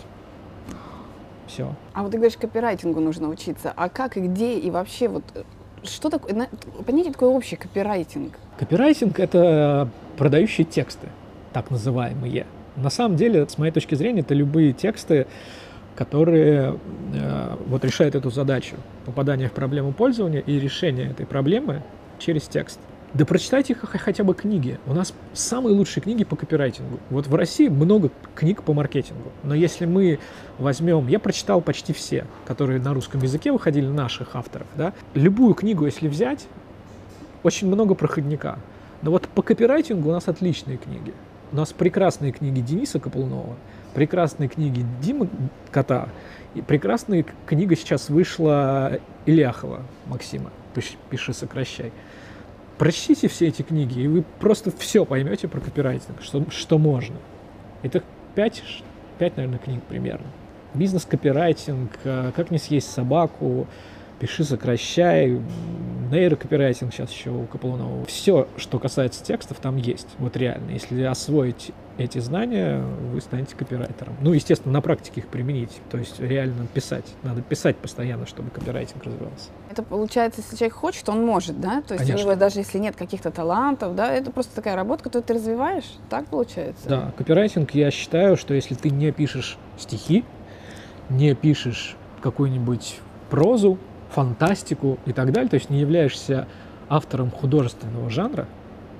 [1.47, 1.73] Все.
[1.93, 3.71] А вот ты говоришь, копирайтингу нужно учиться.
[3.73, 5.43] А как и где и вообще вот э,
[5.83, 6.49] что такое,
[6.85, 8.33] понятие такое общий копирайтинг?
[8.59, 11.07] Копирайтинг— это продающие тексты,
[11.53, 12.45] так называемые.
[12.75, 15.25] На самом деле, с моей точки зрения, это любые тексты,
[15.95, 16.77] которые
[17.13, 21.81] э, вот решают эту задачу попадания в проблему пользования и решения этой проблемы
[22.19, 22.81] через текст.
[23.13, 24.79] Да прочитайте хотя бы книги.
[24.85, 26.99] У нас самые лучшие книги по копирайтингу.
[27.09, 29.31] Вот в России много книг по маркетингу.
[29.43, 30.19] Но если мы
[30.59, 31.07] возьмем...
[31.07, 34.67] Я прочитал почти все, которые на русском языке выходили, наших авторов.
[34.75, 34.93] Да?
[35.13, 36.47] Любую книгу, если взять,
[37.43, 38.59] очень много проходника.
[39.01, 41.13] Но вот по копирайтингу у нас отличные книги.
[41.53, 43.55] У нас прекрасные книги Дениса Каплунова,
[43.93, 45.29] прекрасные книги Димы
[45.71, 46.09] Кота,
[46.55, 50.51] и прекрасная книга сейчас вышла Ильяхова Максима
[51.09, 51.93] «Пиши, сокращай».
[52.77, 57.15] Прочтите все эти книги, и вы просто все поймете про копирайтинг, что, что можно.
[57.81, 58.03] Это
[58.35, 58.63] пять,
[59.17, 60.27] пять, наверное, книг примерно.
[60.75, 63.67] Бизнес-копирайтинг, э, как не съесть собаку,
[64.19, 65.39] пиши, сокращай,
[66.11, 68.05] нейрокопирайтинг сейчас еще у Каплунова.
[68.05, 70.07] Все, что касается текстов, там есть.
[70.19, 70.71] Вот реально.
[70.71, 74.15] Если освоить эти знания, вы станете копирайтером.
[74.21, 75.81] Ну, естественно, на практике их применить.
[75.89, 77.05] То есть реально писать.
[77.23, 79.49] Надо писать постоянно, чтобы копирайтинг развивался.
[79.69, 81.81] Это получается, если человек хочет, он может, да?
[81.81, 82.15] То есть Конечно.
[82.15, 85.91] у него даже если нет каких-то талантов, да, это просто такая работа, которую ты развиваешь.
[86.09, 86.87] Так получается?
[86.87, 90.23] Да, копирайтинг, я считаю, что если ты не пишешь стихи,
[91.09, 92.99] не пишешь какую-нибудь
[93.29, 93.77] прозу,
[94.09, 96.47] фантастику и так далее, то есть не являешься
[96.89, 98.47] автором художественного жанра,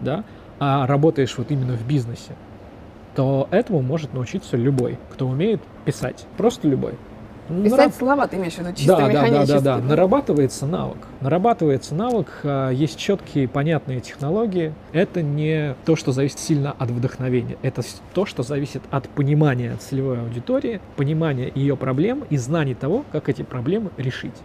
[0.01, 0.23] да,
[0.59, 2.35] а работаешь вот именно в бизнесе,
[3.15, 6.25] то этому может научиться любой, кто умеет писать.
[6.37, 6.93] Просто любой.
[7.47, 7.93] Писать Нараб...
[7.93, 9.47] слова, ты имеешь в виду, чисто да, механически.
[9.47, 9.87] Да, да, да, да.
[9.87, 10.97] Нарабатывается навык.
[11.21, 14.73] Нарабатывается навык, а, есть четкие, понятные технологии.
[14.91, 17.57] Это не то, что зависит сильно от вдохновения.
[17.61, 23.29] Это то, что зависит от понимания целевой аудитории, понимания ее проблем и знаний того, как
[23.29, 24.35] эти проблемы решить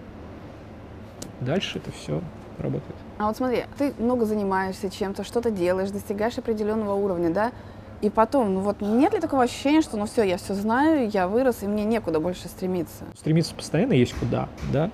[1.43, 2.21] дальше это все
[2.59, 2.95] работает.
[3.19, 7.53] А вот смотри, ты много занимаешься чем-то, что-то делаешь, достигаешь определенного уровня, да?
[8.01, 11.29] И потом, ну вот нет ли такого ощущения, что ну все, я все знаю, я
[11.29, 13.05] вырос, и мне некуда больше стремиться?
[13.17, 14.91] Стремиться постоянно есть куда, да?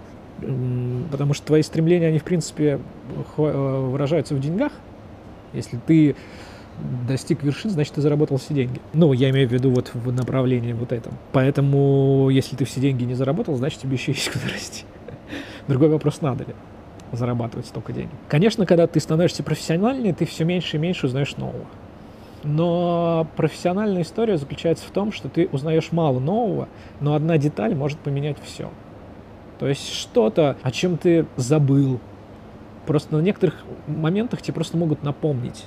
[1.11, 2.80] Потому что твои стремления, они в принципе
[3.37, 3.42] э,
[3.90, 4.72] выражаются в деньгах.
[5.52, 6.16] Если ты
[7.08, 8.80] достиг вершин, значит, ты заработал все деньги.
[8.92, 11.14] Ну, я имею в виду вот в направлении вот этом.
[11.32, 14.84] Поэтому, если ты все деньги не заработал, значит, тебе еще есть куда расти.
[15.68, 16.54] Другой вопрос, надо ли
[17.12, 18.11] зарабатывать столько денег.
[18.28, 21.66] Конечно, когда ты становишься профессиональнее, ты все меньше и меньше узнаешь нового.
[22.44, 26.68] Но профессиональная история заключается в том, что ты узнаешь мало нового,
[27.00, 28.70] но одна деталь может поменять все.
[29.59, 31.98] То есть что-то, о чем ты забыл,
[32.87, 35.64] просто на некоторых моментах тебе просто могут напомнить.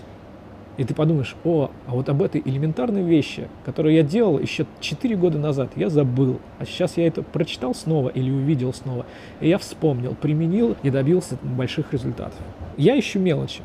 [0.78, 5.16] И ты подумаешь, о, а вот об этой элементарной вещи, которую я делал еще 4
[5.16, 6.40] года назад, я забыл.
[6.60, 9.06] А сейчас я это прочитал снова или увидел снова.
[9.42, 12.40] И я вспомнил, применил и добился больших результатов.
[12.78, 13.62] Я ищу мелочи.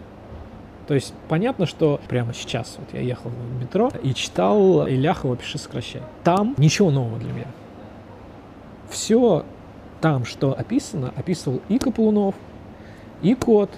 [0.88, 5.58] То есть понятно, что прямо сейчас вот я ехал в метро и читал Иляхова «Пиши,
[5.58, 6.02] сокращай».
[6.22, 7.48] Там ничего нового для меня.
[8.88, 9.44] Все
[10.00, 12.34] там, что описано, описывал и Каплунов,
[13.22, 13.70] и Кот,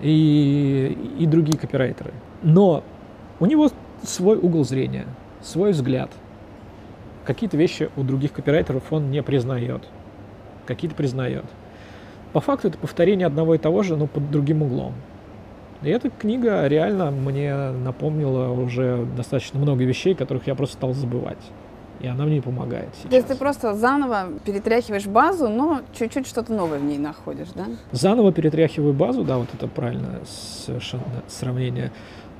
[0.00, 2.12] и, и другие копирайтеры.
[2.42, 2.84] Но
[3.40, 3.70] у него
[4.02, 5.06] свой угол зрения,
[5.42, 6.10] свой взгляд.
[7.24, 9.82] Какие-то вещи у других копирайтеров он не признает,
[10.66, 11.44] какие-то признает.
[12.32, 14.94] По факту это повторение одного и того же, но под другим углом.
[15.82, 21.38] И эта книга реально мне напомнила уже достаточно много вещей, которых я просто стал забывать
[22.00, 23.10] и она мне помогает сейчас.
[23.10, 27.66] То есть ты просто заново перетряхиваешь базу, но чуть-чуть что-то новое в ней находишь, да?
[27.92, 31.92] Заново перетряхиваю базу, да, вот это правильное совершенно сравнение.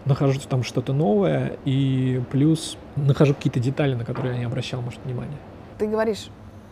[0.05, 5.01] Нахожу там что-то новое, и плюс нахожу какие-то детали, на которые я не обращал, может,
[5.05, 5.37] внимания.
[5.79, 6.31] Ты говоришь,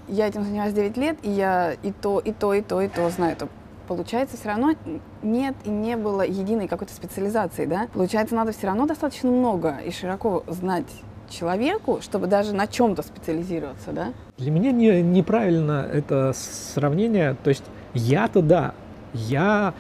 [0.09, 3.09] я этим занимаюсь 9 лет, и я и то, и то, и то, и то
[3.11, 3.37] знаю.
[3.37, 3.49] То
[3.87, 4.75] получается, все равно
[5.23, 7.89] нет и не было единой какой-то специализации, да?
[7.93, 10.87] Получается, надо все равно достаточно много и широко знать
[11.29, 14.13] человеку, чтобы даже на чем-то специализироваться, да?
[14.39, 17.37] Для меня не, неправильно это сравнение.
[17.43, 18.75] То есть я-то да,
[19.13, 19.75] я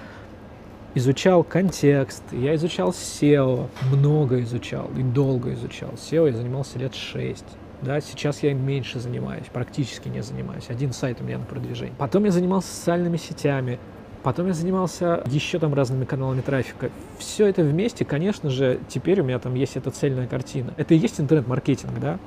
[0.96, 5.90] изучал контекст, я изучал SEO, много изучал и долго изучал.
[5.90, 7.44] SEO я занимался лет шесть.
[7.82, 10.64] Да, сейчас я меньше занимаюсь, практически не занимаюсь.
[10.68, 11.94] Один сайт у меня на продвижении.
[11.98, 13.78] Потом я занимался социальными сетями,
[14.22, 16.90] Потом я занимался еще там разными каналами трафика.
[17.16, 20.74] Все это вместе, конечно же, теперь у меня там есть эта цельная картина.
[20.76, 22.18] Это и есть интернет-маркетинг, да?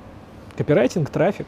[0.56, 1.48] Копирайтинг, трафик,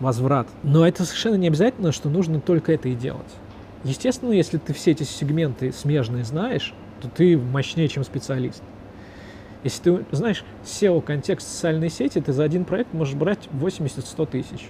[0.00, 0.48] возврат.
[0.62, 3.30] Но это совершенно не обязательно, что нужно только это и делать.
[3.84, 8.62] Естественно, если ты все эти сегменты смежные знаешь, то ты мощнее, чем специалист.
[9.64, 14.68] Если ты знаешь SEO, контекст социальной сети, ты за один проект можешь брать 80-100 тысяч.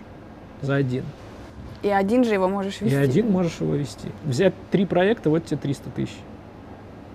[0.61, 1.05] За один.
[1.83, 2.95] И один же его можешь вести.
[2.95, 4.09] И один можешь его вести.
[4.25, 6.17] Взять три проекта, вот тебе 300 тысяч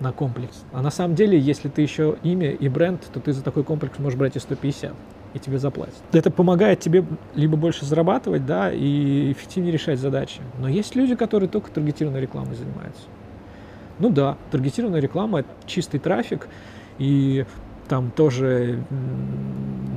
[0.00, 0.64] на комплекс.
[0.72, 3.98] А на самом деле, если ты еще имя и бренд, то ты за такой комплекс
[3.98, 4.92] можешь брать и 150
[5.34, 5.94] и тебе заплатят.
[6.12, 10.40] Это помогает тебе либо больше зарабатывать, да, и эффективнее решать задачи.
[10.58, 13.02] Но есть люди, которые только таргетированной рекламой занимаются.
[13.98, 16.48] Ну да, таргетированная реклама— это чистый трафик,
[16.98, 17.44] и
[17.88, 18.82] там тоже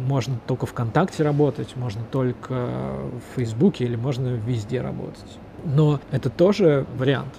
[0.08, 5.38] можно только ВКонтакте работать, можно только в Фейсбуке или можно везде работать.
[5.64, 7.34] Но это тоже вариант.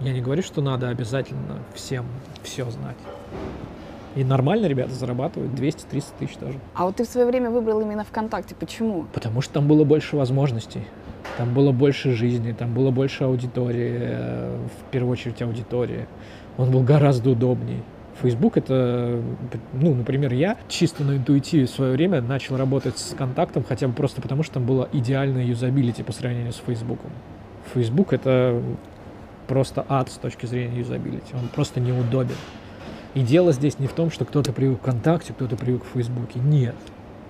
[0.00, 2.06] Я не говорю, что надо обязательно всем
[2.42, 2.96] все знать.
[4.18, 6.58] И нормально ребята зарабатывают 200-300 тысяч даже.
[6.74, 8.56] А вот ты в свое время выбрал именно ВКонтакте.
[8.56, 9.06] Почему?
[9.12, 10.82] Потому что там было больше возможностей.
[11.36, 16.08] Там было больше жизни, там было больше аудитории, э, в первую очередь аудитории.
[16.56, 17.82] Он был гораздо удобнее.
[18.20, 19.22] Facebook это,
[19.72, 23.94] ну, например, я чисто на интуитиве в свое время начал работать с контактом, хотя бы
[23.94, 26.98] просто потому, что там было идеальное юзабилити по сравнению с Facebook.
[27.72, 28.60] Facebook это
[29.46, 31.34] просто ад с точки зрения юзабилити.
[31.34, 32.34] Он просто неудобен.
[33.18, 36.38] И дело здесь не в том, что кто-то привык к ВКонтакте, кто-то привык к Фейсбуке.
[36.38, 36.76] Нет.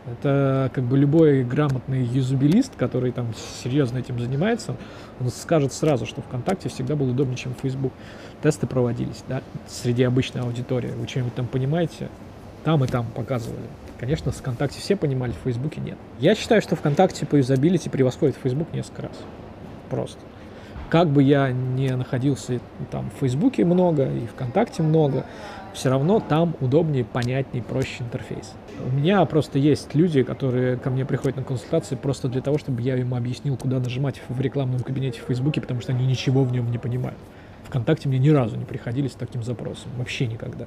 [0.05, 3.29] Это как бы любой грамотный юзабилист, который там
[3.65, 4.77] серьезно этим занимается,
[5.19, 7.95] он скажет сразу, что ВКонтакте всегда был удобнее, чем Facebook.
[8.43, 10.91] Тесты проводились, да, среди обычной аудитории.
[10.91, 12.11] Вы что-нибудь там понимаете?
[12.65, 13.65] Там и там показывали.
[13.99, 15.97] Конечно, в ВКонтакте все понимали, в Фейсбуке нет.
[16.19, 19.13] Я считаю, что ВКонтакте по юзабилити превосходит Facebook несколько раз.
[19.89, 20.19] Просто.
[20.91, 25.27] Как бы я не находился там в Фейсбуке много и ВКонтакте много,
[25.75, 28.55] все равно там удобнее, понятнее, проще интерфейс.
[28.85, 32.83] У меня просто есть люди, которые ко мне приходят на консультации просто для того, чтобы
[32.83, 36.53] я им объяснил, куда нажимать в рекламном кабинете в Фейсбуке, потому что они ничего в
[36.53, 37.19] нем не понимают.
[37.65, 40.67] ВКонтакте мне ни разу не приходили с таким запросом, вообще никогда.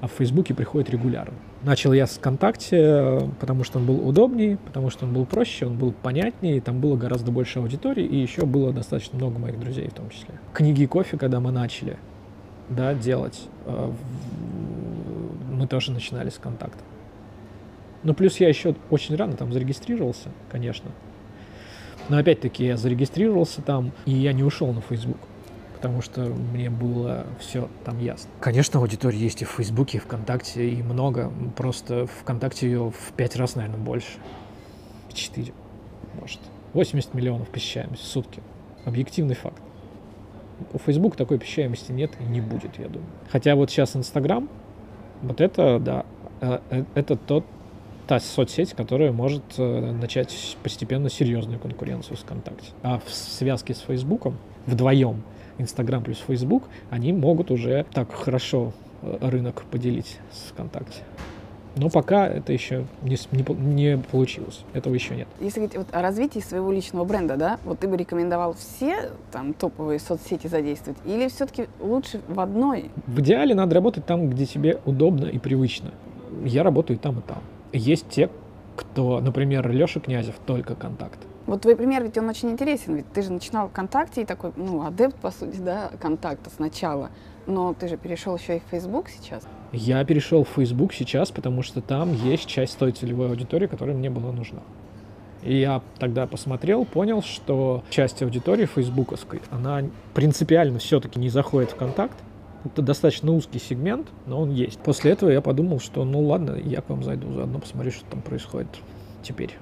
[0.00, 1.34] А в Фейсбуке приходит регулярно.
[1.62, 5.78] Начал я с ВКонтакте, потому что он был удобнее, потому что он был проще, он
[5.78, 9.94] был понятнее, там было гораздо больше аудитории, и еще было достаточно много моих друзей в
[9.94, 10.34] том числе.
[10.52, 11.96] Книги и кофе, когда мы начали
[12.68, 13.92] да, делать, э,
[15.50, 16.82] мы тоже начинали с контакта.
[18.02, 20.90] Ну, плюс я еще очень рано там зарегистрировался, конечно.
[22.08, 25.16] Но опять-таки я зарегистрировался там, и я не ушел на Facebook,
[25.74, 28.30] потому что мне было все там ясно.
[28.40, 31.32] Конечно, аудитория есть и в Фейсбуке, и ВКонтакте, и много.
[31.56, 34.18] Просто ВКонтакте ее в пять раз, наверное, больше.
[35.14, 35.54] Четыре,
[36.20, 36.40] может.
[36.74, 38.42] 80 миллионов посещаемость в сутки.
[38.84, 39.62] Объективный факт.
[40.72, 43.10] У Facebook такой посещаемости нет и не будет, я думаю.
[43.30, 44.48] Хотя вот сейчас Инстаграм,
[45.22, 46.04] вот это, да,
[46.40, 47.44] э, э, это тот
[48.06, 52.68] та соцсеть, которая может э, начать постепенно серьезную конкуренцию с ВКонтакте.
[52.82, 54.36] А в связке с Фейсбуком
[54.66, 55.22] вдвоем,
[55.58, 61.02] Инстаграм плюс Фейсбук, они могут уже так хорошо рынок поделить с ВКонтакте.
[61.76, 64.64] Но пока это еще не, не, не получилось.
[64.72, 65.28] Этого еще нет.
[65.40, 69.54] Если говорить вот о развитии своего личного бренда, да, вот ты бы рекомендовал все там
[69.54, 72.90] топовые соцсети задействовать, или все-таки лучше в одной?
[73.06, 75.90] В идеале надо работать там, где тебе удобно и привычно.
[76.44, 77.38] Я работаю там, и там.
[77.72, 78.30] Есть те,
[78.76, 81.18] кто, например, Леша Князев, только контакт.
[81.46, 84.86] Вот твой пример, ведь он очень интересен, ведь ты же начинал ВКонтакте и такой, ну,
[84.86, 87.10] адепт, по сути, да, контакта сначала,
[87.46, 89.46] но ты же перешел еще и в Facebook сейчас.
[89.72, 94.08] Я перешел в Facebook сейчас, потому что там есть часть той целевой аудитории, которая мне
[94.08, 94.60] была нужна.
[95.42, 99.82] И я тогда посмотрел, понял, что часть аудитории фейсбуковской, она
[100.14, 102.16] принципиально все-таки не заходит в контакт,
[102.64, 104.78] это достаточно узкий сегмент, но он есть.
[104.78, 108.22] После этого я подумал, что ну ладно, я к вам зайду, заодно посмотрю, что там
[108.22, 108.68] происходит
[109.22, 109.54] теперь.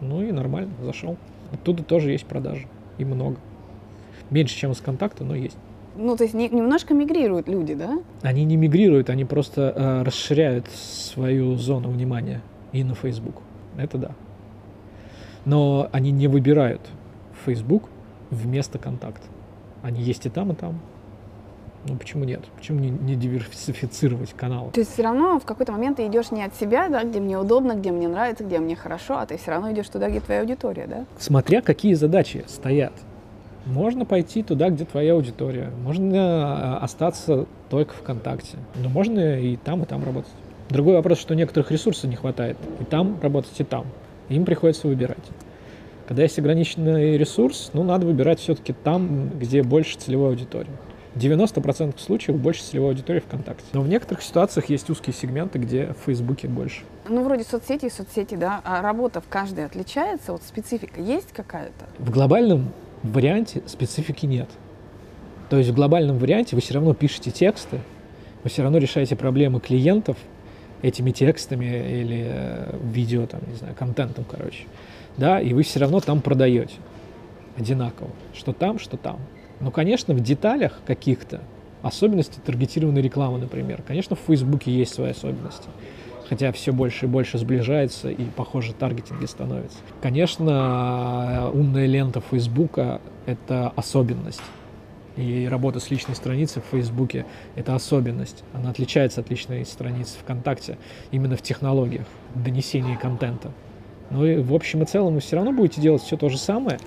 [0.00, 1.16] Ну и нормально, зашел.
[1.52, 2.66] Оттуда тоже есть продажи.
[2.98, 3.36] И много.
[4.30, 5.56] Меньше, чем из контакта, но есть.
[5.96, 7.98] Ну, то есть не, немножко мигрируют люди, да?
[8.22, 13.42] Они не мигрируют, они просто э, расширяют свою зону внимания и на Facebook.
[13.76, 14.10] Это да.
[15.44, 16.80] Но они не выбирают
[17.44, 17.88] Facebook
[18.30, 19.26] вместо контакта.
[19.82, 20.80] Они есть и там, и там.
[21.86, 22.40] Ну почему нет?
[22.56, 24.70] Почему не, не диверсифицировать канал?
[24.72, 27.38] То есть все равно в какой-то момент ты идешь не от себя, да, где мне
[27.38, 30.40] удобно, где мне нравится, где мне хорошо, а ты все равно идешь туда, где твоя
[30.40, 31.04] аудитория, да?
[31.18, 32.92] Смотря какие задачи стоят.
[33.66, 35.70] Можно пойти туда, где твоя аудитория.
[35.82, 38.56] Можно а, остаться только ВКонтакте.
[38.74, 40.32] Но можно и там, и там работать.
[40.70, 42.56] Другой вопрос, что некоторых ресурсов не хватает.
[42.80, 43.86] И там работать, и там.
[44.28, 45.18] Им приходится выбирать.
[46.06, 50.72] Когда есть ограниченный ресурс, ну, надо выбирать все-таки там, где больше целевой аудитории.
[51.16, 53.64] 90% случаев больше целевой аудитории ВКонтакте.
[53.72, 56.82] Но в некоторых ситуациях есть узкие сегменты, где в Фейсбуке больше.
[57.08, 58.60] Ну, вроде соцсети и соцсети, да.
[58.64, 60.32] А работа в каждой отличается?
[60.32, 61.86] Вот специфика есть какая-то?
[61.98, 62.70] В глобальном
[63.02, 64.48] варианте специфики нет.
[65.48, 67.80] То есть в глобальном варианте вы все равно пишете тексты,
[68.44, 70.16] вы все равно решаете проблемы клиентов
[70.82, 74.64] этими текстами или э, видео, там, не знаю, контентом, короче.
[75.16, 76.74] Да, и вы все равно там продаете
[77.58, 78.10] одинаково.
[78.32, 79.18] Что там, что там.
[79.60, 81.40] Ну, конечно, в деталях каких-то,
[81.82, 85.68] особенности таргетированной рекламы, например, конечно, в Фейсбуке есть свои особенности.
[86.28, 89.78] Хотя все больше и больше сближается и, похоже, таргетинги становятся.
[90.00, 94.42] Конечно, умная лента Фейсбука— это особенность.
[95.16, 97.26] И работа с личной страницей в Фейсбуке—
[97.56, 98.44] это особенность.
[98.54, 100.78] Она отличается от личной страницы ВКонтакте
[101.10, 102.06] именно в технологиях
[102.36, 103.50] донесения контента.
[104.10, 106.78] Ну и в общем и целом вы все равно будете делать все то же самое,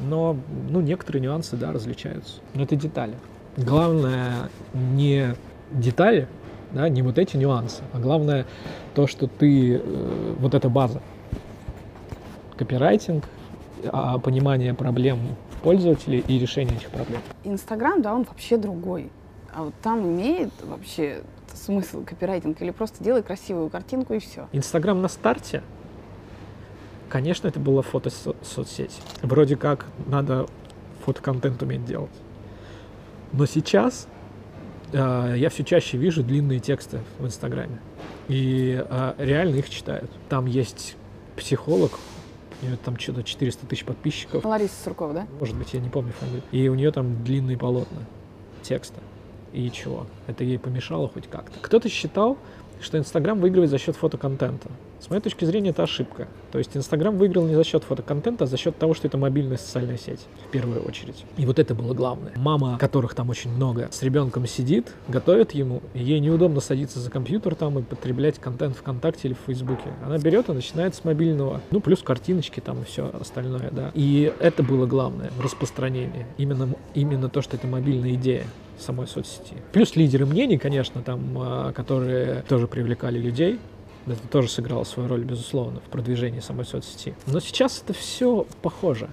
[0.00, 0.36] но
[0.68, 2.40] ну, некоторые нюансы, да, различаются.
[2.54, 3.14] Но это детали.
[3.56, 5.34] Главное не
[5.70, 6.28] детали,
[6.72, 8.46] да, не вот эти нюансы, а главное
[8.94, 11.02] то, что ты, э, вот эта база,
[12.56, 13.24] копирайтинг,
[13.86, 15.18] а понимание проблем
[15.62, 17.20] пользователей и решение этих проблем.
[17.44, 19.10] Инстаграм, да, он вообще другой.
[19.54, 21.22] А вот там имеет вообще
[21.52, 24.48] смысл копирайтинг или просто делай красивую картинку и все?
[24.52, 25.62] Инстаграм на старте,
[27.08, 29.00] конечно, это была фотосоцсеть.
[29.22, 30.46] Вроде как надо
[31.04, 32.10] фотоконтент уметь делать.
[33.32, 34.08] Но сейчас
[34.92, 37.80] э, я все чаще вижу длинные тексты в Инстаграме.
[38.28, 40.10] И э, реально их читают.
[40.28, 40.96] Там есть
[41.36, 41.92] психолог,
[42.60, 44.44] у нее там что-то 400 тысяч подписчиков.
[44.44, 45.26] Лариса Суркова, да?
[45.38, 46.42] Может быть, я не помню фамилию.
[46.50, 47.98] И у нее там длинные полотна
[48.62, 49.00] текста.
[49.52, 50.06] И чего?
[50.26, 51.58] Это ей помешало хоть как-то.
[51.60, 52.36] Кто-то считал,
[52.80, 54.68] что Инстаграм выигрывает за счет фотоконтента.
[55.00, 56.26] С моей точки зрения, это ошибка.
[56.50, 59.56] То есть Инстаграм выиграл не за счет фотоконтента, а за счет того, что это мобильная
[59.56, 61.24] социальная сеть, в первую очередь.
[61.36, 62.32] И вот это было главное.
[62.36, 67.54] Мама, которых там очень много, с ребенком сидит, готовит ему, ей неудобно садиться за компьютер
[67.54, 69.92] там и потреблять контент ВКонтакте или в Фейсбуке.
[70.04, 73.92] Она берет и начинает с мобильного, ну, плюс картиночки там и все остальное, да.
[73.94, 76.26] И это было главное, распространение.
[76.38, 78.44] Именно, именно то, что это мобильная идея
[78.78, 79.54] самой соцсети.
[79.72, 83.58] Плюс лидеры мнений, конечно, там, а, которые тоже привлекали людей.
[84.06, 87.14] Это тоже сыграло свою роль, безусловно, в продвижении самой соцсети.
[87.26, 89.08] Но сейчас это все похоже.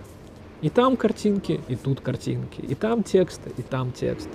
[0.61, 4.29] И там картинки, и тут картинки, и там тексты, и там тексты.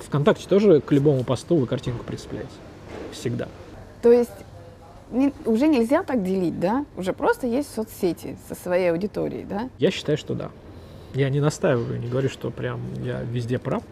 [0.00, 2.50] Вконтакте тоже к любому посту вы картинку прицепляете.
[3.12, 3.48] Всегда.
[4.02, 4.30] То есть
[5.12, 6.84] не, уже нельзя так делить, да?
[6.96, 9.70] Уже просто есть соцсети со своей аудиторией, да?
[9.78, 10.50] Я считаю, что да.
[11.14, 13.82] Я не настаиваю, не говорю, что прям я везде прав.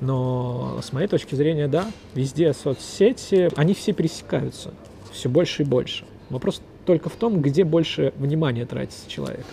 [0.00, 4.72] Но с моей точки зрения, да, везде соцсети, они все пересекаются
[5.14, 6.04] все больше и больше.
[6.28, 9.46] Вопрос только в том, где больше внимания тратится человек.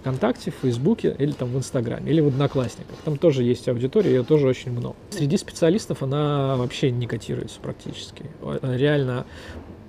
[0.00, 2.96] ВКонтакте, в Фейсбуке или там в Инстаграме, или в Одноклассниках.
[3.04, 4.96] Там тоже есть аудитория, ее тоже очень много.
[5.10, 8.24] Среди специалистов она вообще не котируется практически.
[8.62, 9.26] Реально,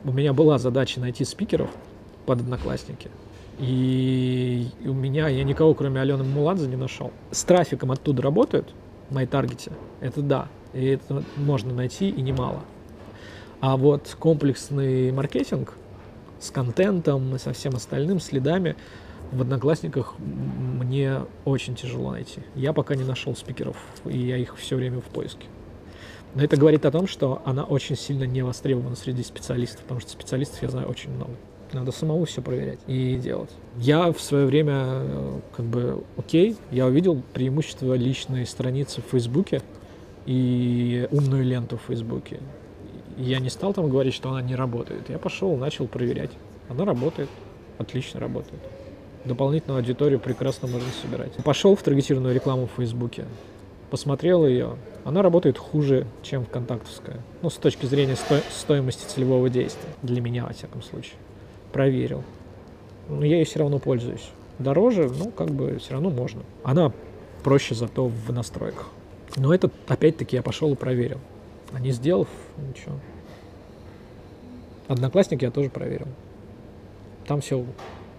[0.03, 1.69] у меня была задача найти спикеров
[2.25, 3.09] под Одноклассники.
[3.59, 7.11] И у меня, я никого, кроме Алены Муладзе, не нашел.
[7.31, 8.73] С трафиком оттуда работают,
[9.09, 10.47] в таргете, это да.
[10.73, 12.61] И это можно найти и немало.
[13.59, 15.73] А вот комплексный маркетинг
[16.39, 18.77] с контентом и со всем остальным следами
[19.31, 22.41] в Одноклассниках мне очень тяжело найти.
[22.55, 25.47] Я пока не нашел спикеров, и я их все время в поиске.
[26.35, 30.11] Но это говорит о том, что она очень сильно не востребована среди специалистов, потому что
[30.11, 31.33] специалистов я знаю очень много.
[31.73, 33.51] Надо самому все проверять и делать.
[33.77, 39.61] Я в свое время, э, как бы, окей, я увидел преимущество личной страницы в Фейсбуке
[40.25, 42.39] и умную ленту в Фейсбуке.
[43.17, 45.09] Я не стал там говорить, что она не работает.
[45.09, 46.31] Я пошел, начал проверять.
[46.69, 47.29] Она работает,
[47.77, 48.61] отлично работает.
[49.25, 51.33] Дополнительную аудиторию прекрасно можно собирать.
[51.43, 53.25] Пошел в таргетированную рекламу в Фейсбуке,
[53.91, 54.75] посмотрел ее.
[55.03, 57.17] Она работает хуже, чем ВКонтактовская.
[57.41, 59.89] Ну, с точки зрения сто- стоимости целевого действия.
[60.01, 61.13] Для меня, во всяком случае
[61.71, 62.23] проверил.
[63.07, 64.29] Но я ей все равно пользуюсь.
[64.59, 66.41] Дороже, ну, как бы все равно можно.
[66.63, 66.91] Она
[67.43, 68.89] проще зато в настройках.
[69.35, 71.19] Но это, опять-таки, я пошел и проверил.
[71.73, 72.95] А не сделав, ничего.
[74.87, 76.07] Одноклассники я тоже проверил.
[77.27, 77.63] Там все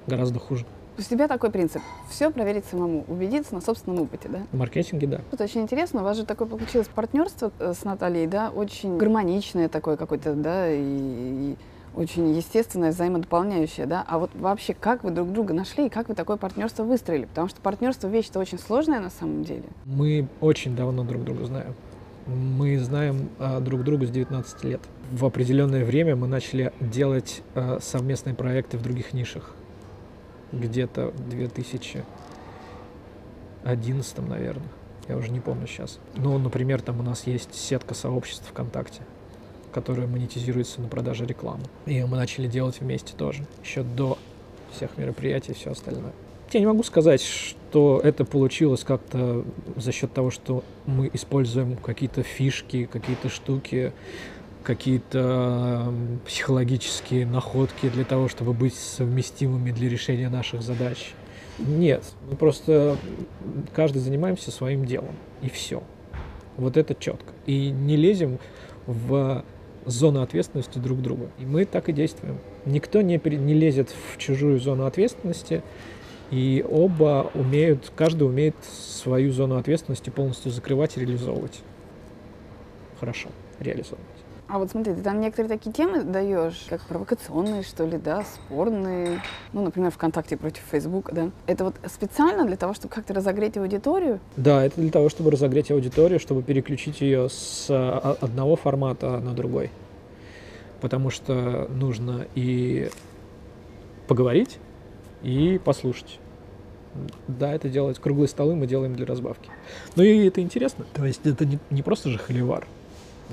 [0.07, 0.65] гораздо хуже.
[0.99, 1.83] У тебя такой принцип.
[2.11, 4.41] Все проверить самому, убедиться на собственном опыте, да?
[4.53, 5.21] В маркетинге, да.
[5.33, 6.03] Это очень интересно.
[6.03, 8.51] У вас же такое получилось партнерство э, с Натальей, да?
[8.51, 10.71] Очень гармоничное такое какое-то, да?
[10.71, 11.57] И, и
[11.95, 14.05] очень естественное, взаимодополняющее, да?
[14.07, 17.25] А вот вообще, как вы друг друга нашли и как вы такое партнерство выстроили?
[17.25, 19.65] Потому что партнерство вещь-то очень сложная на самом деле.
[19.85, 21.75] Мы очень давно друг друга знаем.
[22.27, 24.81] Мы знаем а, друг друга с 19 лет.
[25.11, 29.55] В определенное время мы начали делать а, совместные проекты в других нишах.
[30.53, 34.69] Где-то в 2011, наверное.
[35.09, 35.99] Я уже не помню сейчас.
[36.15, 39.03] Ну, например, там у нас есть сетка сообществ ВКонтакте
[39.73, 41.65] которая монетизируется на продаже рекламы.
[41.87, 44.19] И мы начали делать вместе тоже, еще до
[44.75, 46.13] всех мероприятий и все остальное.
[46.53, 49.45] Я не могу сказать, что это получилось как-то
[49.77, 53.93] за счет того, что мы используем какие-то фишки, какие-то штуки,
[54.65, 55.93] какие-то
[56.27, 61.15] психологические находки для того, чтобы быть совместимыми для решения наших задач.
[61.59, 62.97] Нет, мы просто
[63.75, 65.83] каждый занимаемся своим делом, и все.
[66.57, 67.33] Вот это четко.
[67.47, 68.39] И не лезем
[68.87, 69.45] в
[69.87, 71.29] зону ответственности друг друга.
[71.39, 72.39] И мы так и действуем.
[72.67, 75.63] Никто не, не лезет в чужую зону ответственности,
[76.31, 81.61] и оба умеют, каждый умеет свою зону ответственности полностью закрывать и реализовывать.
[83.01, 84.20] Хорошо, реализовывать.
[84.53, 89.23] А вот смотри, ты там некоторые такие темы даешь, как провокационные, что ли, да, спорные.
[89.53, 91.31] Ну, например, ВКонтакте против Фейсбука, да.
[91.47, 94.19] Это вот специально для того, чтобы как-то разогреть аудиторию?
[94.37, 99.35] Да, это для того, чтобы разогреть аудиторию, чтобы переключить ее с а, одного формата на
[99.35, 99.71] другой.
[100.81, 102.91] Потому что нужно и
[104.09, 104.59] поговорить,
[105.23, 106.19] и послушать.
[107.29, 108.01] Да, это делать.
[108.01, 109.49] Круглые столы мы делаем для разбавки.
[109.95, 110.87] Ну и это интересно.
[110.93, 112.67] То есть это не, не просто же холивар.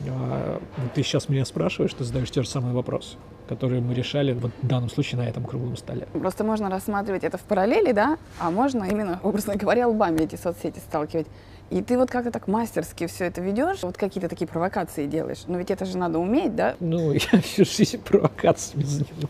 [0.10, 0.62] А,
[0.94, 3.18] ты сейчас меня спрашиваешь, ты задаешь те же самые вопросы,
[3.48, 6.08] которые мы решали вот в данном случае на этом круглом столе.
[6.14, 10.80] Просто можно рассматривать это в параллели, да, а можно именно, образно говоря, лбами эти соцсети
[10.80, 11.28] сталкивать.
[11.70, 15.44] И ты вот как-то так мастерски все это ведешь, вот какие-то такие провокации делаешь.
[15.48, 16.76] Но ведь это же надо уметь, да?
[16.80, 19.28] Ну, я всю жизнь провокациями занимаюсь.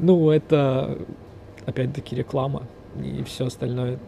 [0.00, 0.98] Ну, это
[1.66, 2.64] опять-таки реклама
[3.00, 3.98] и все остальное.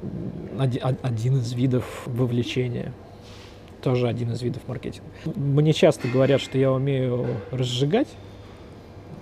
[0.58, 2.92] Один из видов вовлечения
[3.82, 5.10] тоже один из видов маркетинга.
[5.36, 8.08] Мне часто говорят, что я умею разжигать,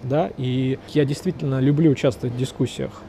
[0.02, 3.02] да, и я действительно люблю участвовать в дискуссиях.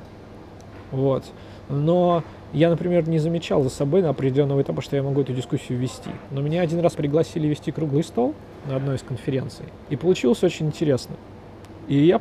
[0.92, 1.26] Вот.
[1.70, 2.24] Но
[2.54, 6.10] я, например, не замечал за собой на определенного этапа, что я могу эту дискуссию вести.
[6.32, 8.34] Но меня один раз пригласили вести круглый стол
[8.68, 11.16] на одной из конференций, и получилось очень интересно.
[11.88, 12.20] И я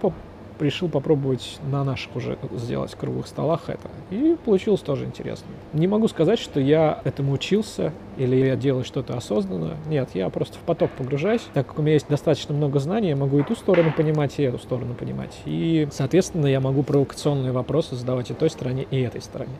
[0.63, 3.89] решил попробовать на наших уже сделать круглых столах это.
[4.11, 5.47] И получилось тоже интересно.
[5.73, 9.77] Не могу сказать, что я этому учился или я делаю что-то осознанно.
[9.87, 11.43] Нет, я просто в поток погружаюсь.
[11.55, 14.43] Так как у меня есть достаточно много знаний, я могу и ту сторону понимать, и
[14.43, 15.37] эту сторону понимать.
[15.45, 19.55] И, соответственно, я могу провокационные вопросы задавать и той стороне, и этой стороне.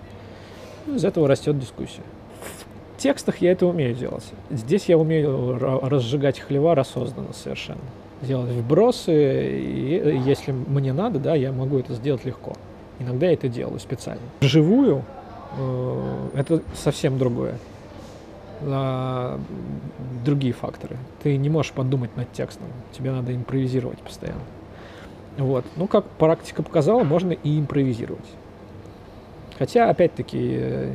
[0.87, 2.03] Ну, из этого растет дискуссия.
[2.97, 4.25] В текстах я это умею делать.
[4.51, 7.81] Здесь я умею разжигать хлева осознанно совершенно
[8.23, 12.55] делать вбросы, и если мне надо, да, я могу это сделать легко.
[12.99, 14.23] Иногда я это делаю специально.
[14.41, 15.05] Живую
[15.57, 17.59] э, это совсем другое.
[18.63, 19.41] А,
[20.25, 20.99] другие факторы.
[21.23, 24.43] Ты не можешь подумать над текстом, тебе надо импровизировать постоянно.
[25.39, 25.65] Вот.
[25.77, 28.27] Ну, как практика показала, можно и импровизировать.
[29.59, 30.89] Хотя, опять-таки,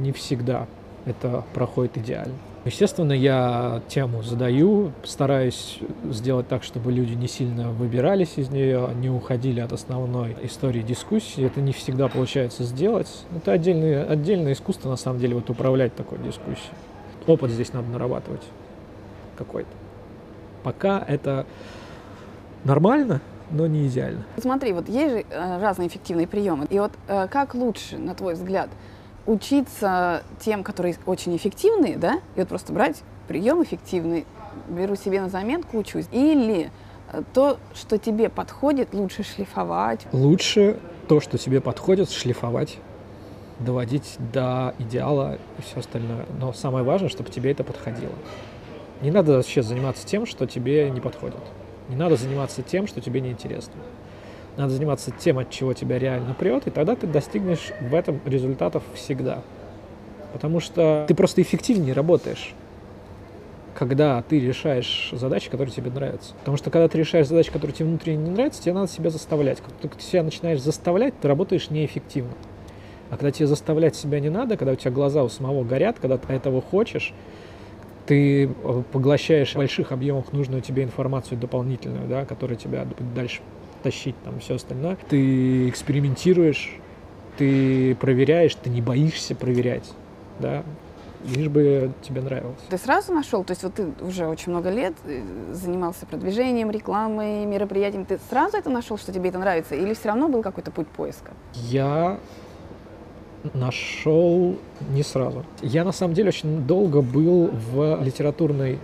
[0.00, 0.66] не всегда
[1.06, 2.34] это проходит идеально.
[2.64, 5.78] Естественно, я тему задаю, стараюсь
[6.10, 11.44] сделать так, чтобы люди не сильно выбирались из нее, не уходили от основной истории дискуссии.
[11.44, 13.08] Это не всегда получается сделать.
[13.34, 16.74] Это отдельное, отдельное искусство, на самом деле, вот управлять такой дискуссией.
[17.26, 18.42] Опыт здесь надо нарабатывать
[19.36, 19.70] какой-то.
[20.62, 21.46] Пока это
[22.64, 24.22] нормально, но не идеально.
[24.36, 26.66] Смотри, вот есть же э, разные эффективные приемы.
[26.68, 28.68] И вот э, как лучше, на твой взгляд,
[29.26, 34.26] учиться тем, которые очень эффективные, да, и вот просто брать прием эффективный,
[34.68, 36.06] беру себе на заметку, учусь.
[36.10, 36.70] Или
[37.12, 40.06] э, то, что тебе подходит, лучше шлифовать.
[40.12, 42.78] Лучше то, что тебе подходит, шлифовать,
[43.58, 46.26] доводить до идеала и все остальное.
[46.38, 48.14] Но самое важное, чтобы тебе это подходило.
[49.00, 51.40] Не надо вообще заниматься тем, что тебе не подходит.
[51.88, 53.74] Не надо заниматься тем, что тебе неинтересно.
[54.60, 58.82] Надо заниматься тем, от чего тебя реально прет, и тогда ты достигнешь в этом результатов
[58.92, 59.38] всегда.
[60.34, 62.52] Потому что ты просто эффективнее работаешь,
[63.74, 66.34] когда ты решаешь задачи, которые тебе нравятся.
[66.40, 69.62] Потому что когда ты решаешь задачи, которые тебе внутренне не нравятся, тебе надо себя заставлять.
[69.80, 72.32] Только ты себя начинаешь заставлять, ты работаешь неэффективно.
[73.08, 76.18] А когда тебе заставлять себя не надо, когда у тебя глаза у самого горят, когда
[76.18, 77.14] ты этого хочешь,
[78.04, 83.40] ты э, поглощаешь в больших объемах нужную тебе информацию дополнительную, да, которая тебя дальше
[83.80, 84.96] тащить, там все остальное.
[85.08, 86.78] Ты экспериментируешь,
[87.36, 89.90] ты проверяешь, ты не боишься проверять,
[90.38, 90.62] да,
[91.24, 92.58] лишь бы тебе нравилось.
[92.68, 95.22] Ты сразу нашел, то есть вот ты уже очень много лет э,
[95.52, 100.28] занимался продвижением, рекламой, мероприятием, ты сразу это нашел, что тебе это нравится, или все равно
[100.28, 101.32] был какой-то путь поиска?
[101.54, 102.18] Я
[103.54, 104.56] нашел
[104.90, 105.44] не сразу.
[105.62, 108.78] Я на самом деле очень долго был в литературной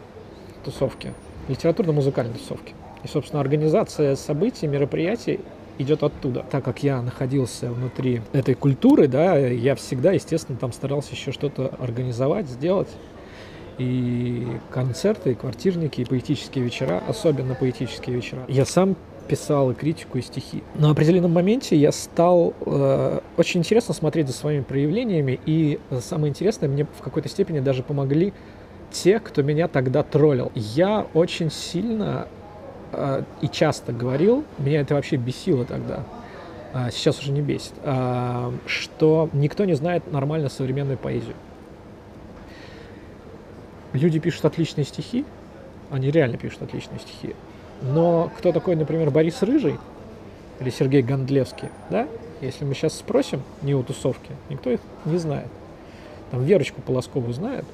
[0.65, 1.13] тусовке,
[1.49, 2.75] литературно-музыкальной тусовке.
[3.07, 5.39] И, собственно, организация событий, мероприятий
[5.79, 6.45] идет оттуда.
[6.51, 11.73] Так как я находился внутри этой культуры, да, я всегда, естественно, там старался еще что-то
[11.79, 12.89] организовать, сделать.
[13.79, 18.43] И концерты, и квартирники, и поэтические вечера, особенно поэтические вечера.
[18.49, 18.97] Я сам
[19.29, 20.65] писал и критику, и стихи.
[20.75, 26.69] На определенном моменте я стал э, очень интересно смотреть за своими проявлениями, и самое интересное,
[26.69, 28.33] мне в какой-то степени даже помогли
[28.91, 30.51] те, кто меня тогда троллил.
[30.55, 32.27] Я очень сильно
[33.41, 36.05] и часто говорил, меня это вообще бесило тогда,
[36.73, 41.35] э, сейчас уже не бесит, э, что никто не знает нормально современную поэзию.
[43.93, 45.25] Люди пишут отличные стихи,
[45.91, 47.35] они реально пишут отличные стихи,
[47.83, 49.79] но кто такой, например, Борис Рыжий
[50.61, 52.09] или Сергей Гондлевский, да,
[52.41, 55.49] если мы сейчас спросим, не у тусовки, никто их не знает.
[56.31, 57.67] Там Верочку Полоскову знают,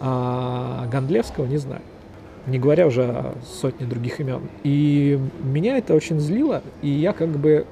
[0.00, 1.84] а Гондлевского не знают.
[2.48, 4.42] Не говоря уже о сотне других имен.
[4.64, 7.66] И меня это очень злило, и я как бы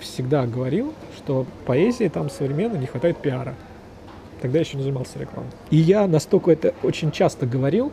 [0.00, 3.54] всегда говорил, что поэзии там современно не хватает пиара.
[4.40, 5.50] Тогда еще не занимался рекламой.
[5.70, 7.92] И я настолько это очень часто говорил,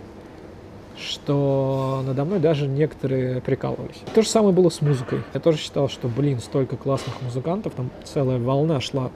[0.98, 3.98] что надо мной даже некоторые прикалывались.
[4.14, 5.22] То же самое было с музыкой.
[5.34, 9.12] Я тоже считал, что, блин, столько классных музыкантов, там целая волна шла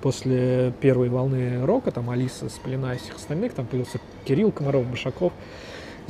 [0.00, 5.32] после первой волны рока, там Алиса Сплина и всех остальных, там появился Кирилл Комаров, Башаков,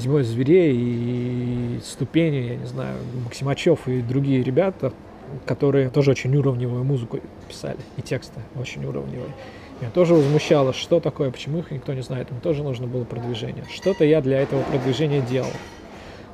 [0.01, 4.95] Зимой зверей и ступени, я не знаю, Максимачев и другие ребята,
[5.45, 9.29] которые тоже очень уровневую музыку писали, и тексты очень уровневые.
[9.81, 12.31] Меня тоже возмущало, что такое, почему их никто не знает.
[12.31, 13.65] Им тоже нужно было продвижение.
[13.71, 15.51] Что-то я для этого продвижения делал.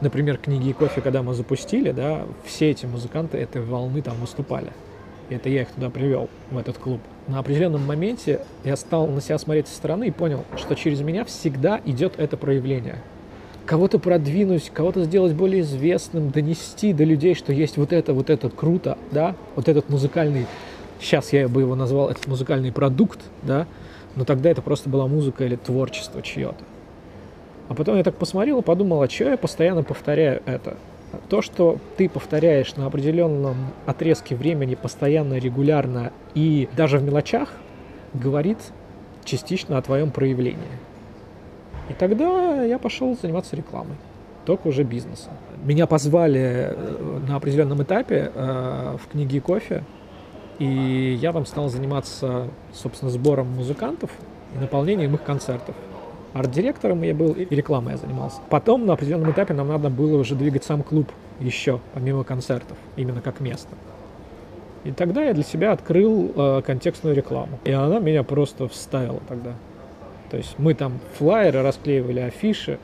[0.01, 4.73] Например, книги и кофе, когда мы запустили, да, все эти музыканты этой волны там выступали.
[5.29, 7.01] И это я их туда привел, в этот клуб.
[7.27, 11.25] На определенном моменте я стал на себя смотреть со стороны и понял, что через меня
[11.25, 13.03] всегда идет это проявление.
[13.67, 18.49] Кого-то продвинуть, кого-то сделать более известным, донести до людей, что есть вот это, вот это
[18.49, 20.47] круто, да, вот этот музыкальный,
[21.01, 23.67] сейчас я бы его назвал, этот музыкальный продукт, да,
[24.15, 26.65] но тогда это просто была музыка или творчество чье-то.
[27.69, 30.77] А потом я так посмотрел и подумал, а что я постоянно повторяю это?
[31.29, 37.53] То, что ты повторяешь на определенном отрезке времени постоянно, регулярно и даже в мелочах,
[38.15, 38.59] говорит
[39.25, 40.86] частично о твоем проявлении.
[41.89, 43.97] И тогда я пошел заниматься рекламой,
[44.45, 45.33] только уже бизнесом.
[45.65, 49.85] Меня позвали э, на определенном этапе э, в книге кофе,
[50.59, 54.11] и я там стал заниматься, собственно, сбором музыкантов
[54.55, 55.75] и наполнением их концертов
[56.39, 58.41] арт-директором я был, и рекламой я занимался.
[58.51, 61.11] Потом на определенном этапе нам надо было уже двигать сам клуб
[61.41, 63.69] еще, помимо концертов, именно как место.
[64.85, 67.59] И тогда я для себя открыл э, контекстную рекламу.
[67.65, 69.53] И она меня просто вставила тогда.
[70.37, 72.79] То есть мы там флайеры расклеивали, афиши,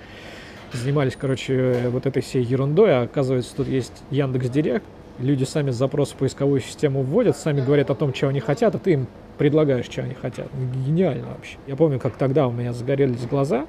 [0.73, 4.87] занимались, короче, вот этой всей ерундой, а оказывается, тут есть Яндекс Директ,
[5.19, 8.79] люди сами запрос в поисковую систему вводят, сами говорят о том, чего они хотят, а
[8.79, 10.47] ты им предлагаешь, что они хотят.
[10.87, 11.59] Гениально вообще.
[11.67, 13.67] Я помню, как тогда у меня загорелись глаза,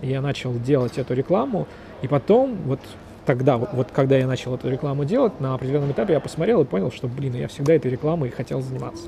[0.00, 1.68] и я начал делать эту рекламу,
[2.00, 2.80] и потом, вот
[3.26, 6.64] тогда, вот, вот когда я начал эту рекламу делать, на определенном этапе я посмотрел и
[6.64, 9.04] понял, что, блин, я всегда этой рекламой хотел заниматься.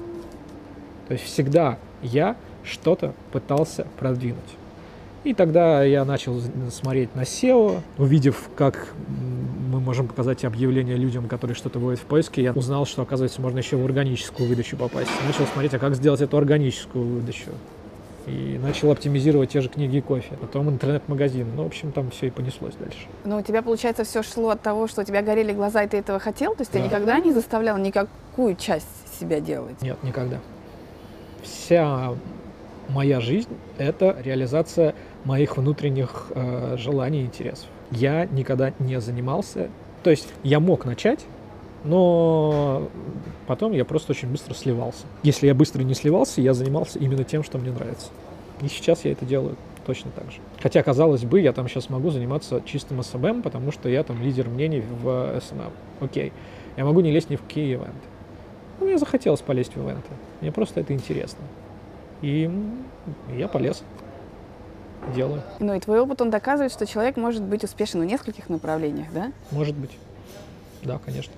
[1.09, 4.39] То есть всегда я что-то пытался продвинуть.
[5.25, 6.39] И тогда я начал
[6.71, 8.89] смотреть на SEO, увидев, как
[9.71, 13.59] мы можем показать объявления людям, которые что-то вводят в поиске, я узнал, что, оказывается, можно
[13.59, 15.11] еще в органическую выдачу попасть.
[15.27, 17.51] Начал смотреть, а как сделать эту органическую выдачу.
[18.27, 20.37] И начал оптимизировать те же книги и кофе.
[20.41, 21.47] Потом интернет-магазин.
[21.57, 23.07] Ну, в общем, там все и понеслось дальше.
[23.25, 25.99] Но у тебя, получается, все шло от того, что у тебя горели глаза, и ты
[25.99, 26.55] этого хотел?
[26.55, 26.79] То есть да.
[26.79, 28.87] ты никогда не заставлял никакую часть
[29.19, 29.81] себя делать?
[29.83, 30.39] Нет, никогда.
[31.43, 32.15] Вся
[32.89, 37.69] моя жизнь— это реализация моих внутренних э, желаний и интересов.
[37.91, 39.71] Я никогда не занимался,
[40.03, 41.25] то есть я мог начать,
[41.85, 42.89] но
[43.47, 45.07] потом я просто очень быстро сливался.
[45.23, 48.09] Если я быстро не сливался, я занимался именно тем, что мне нравится.
[48.61, 50.39] И сейчас я это делаю точно так же.
[50.63, 54.49] Хотя, казалось бы, я там сейчас могу заниматься чистым SMM, потому что я там лидер
[54.49, 55.73] мнений в SMM.
[56.01, 56.33] Окей.
[56.77, 57.93] Я могу не лезть ни в какие ивенты.
[58.81, 60.09] Но мне захотелось полезть в ивенты.
[60.41, 61.45] Мне просто это интересно.
[62.23, 62.51] И
[63.37, 63.83] я полез
[65.15, 65.43] делаю.
[65.59, 69.33] Ну и твой опыт, он доказывает, что человек может быть успешен в нескольких направлениях, да?
[69.51, 69.91] Может быть.
[70.83, 71.33] Да, конечно.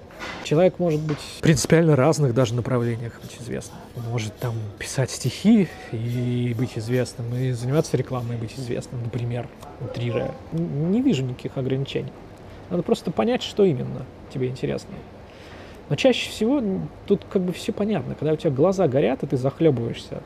[0.45, 3.79] Человек может быть в принципиально разных даже направлениях быть известным.
[4.11, 9.49] Может там писать стихи и быть известным, и заниматься рекламой и быть известным, например,
[9.81, 10.33] утрируя.
[10.53, 12.12] Не вижу никаких ограничений.
[12.70, 14.95] Надо просто понять, что именно тебе интересно.
[15.89, 16.61] Но чаще всего
[17.07, 18.14] тут как бы все понятно.
[18.14, 20.22] Когда у тебя глаза горят, и ты захлебываешься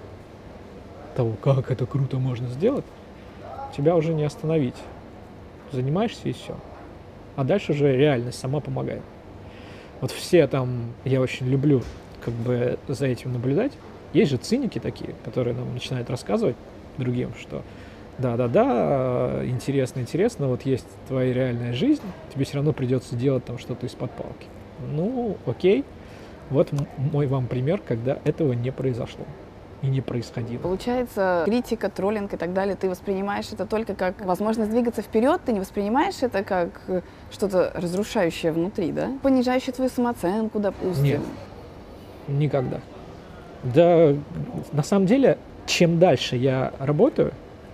[1.14, 2.84] того, как это круто можно сделать,
[3.76, 4.76] тебя уже не остановить.
[5.72, 6.56] Занимаешься и все.
[7.36, 9.02] А дальше уже реальность сама помогает.
[10.00, 11.82] Вот все там, я очень люблю
[12.24, 13.72] как бы за этим наблюдать.
[14.12, 16.56] Есть же циники такие, которые нам начинают рассказывать
[16.98, 17.62] другим, что
[18.18, 22.02] да-да-да, интересно, интересно, вот есть твоя реальная жизнь,
[22.34, 24.46] тебе все равно придется делать там что-то из-под палки.
[24.92, 25.84] Ну, окей.
[26.50, 29.24] Вот мой вам пример, когда этого не произошло
[29.82, 30.60] и не происходило.
[30.60, 35.52] Получается, критика, троллинг и так далее, ты воспринимаешь это только как возможность двигаться вперед, ты
[35.52, 36.80] не воспринимаешь это как
[37.30, 39.10] что-то разрушающее внутри, да?
[39.22, 41.04] Понижающее твою самооценку, допустим.
[41.04, 41.20] Нет,
[42.28, 42.80] никогда.
[43.62, 44.14] Да,
[44.72, 47.32] на самом деле, чем дальше я работаю,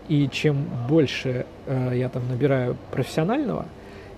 [0.08, 3.66] и чем больше э, я там набираю профессионального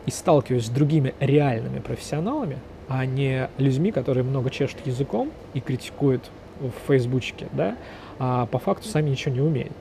[0.06, 2.58] и сталкиваюсь с другими реальными профессионалами,
[2.88, 6.30] а не людьми, которые много чешут языком и критикуют
[6.60, 7.76] в фейсбучке, да,
[8.18, 9.72] а по факту сами ничего не умеют.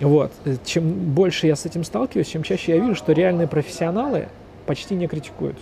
[0.00, 0.32] Вот.
[0.64, 4.28] Чем больше я с этим сталкиваюсь, чем чаще я вижу, что реальные профессионалы
[4.66, 5.56] почти не критикуют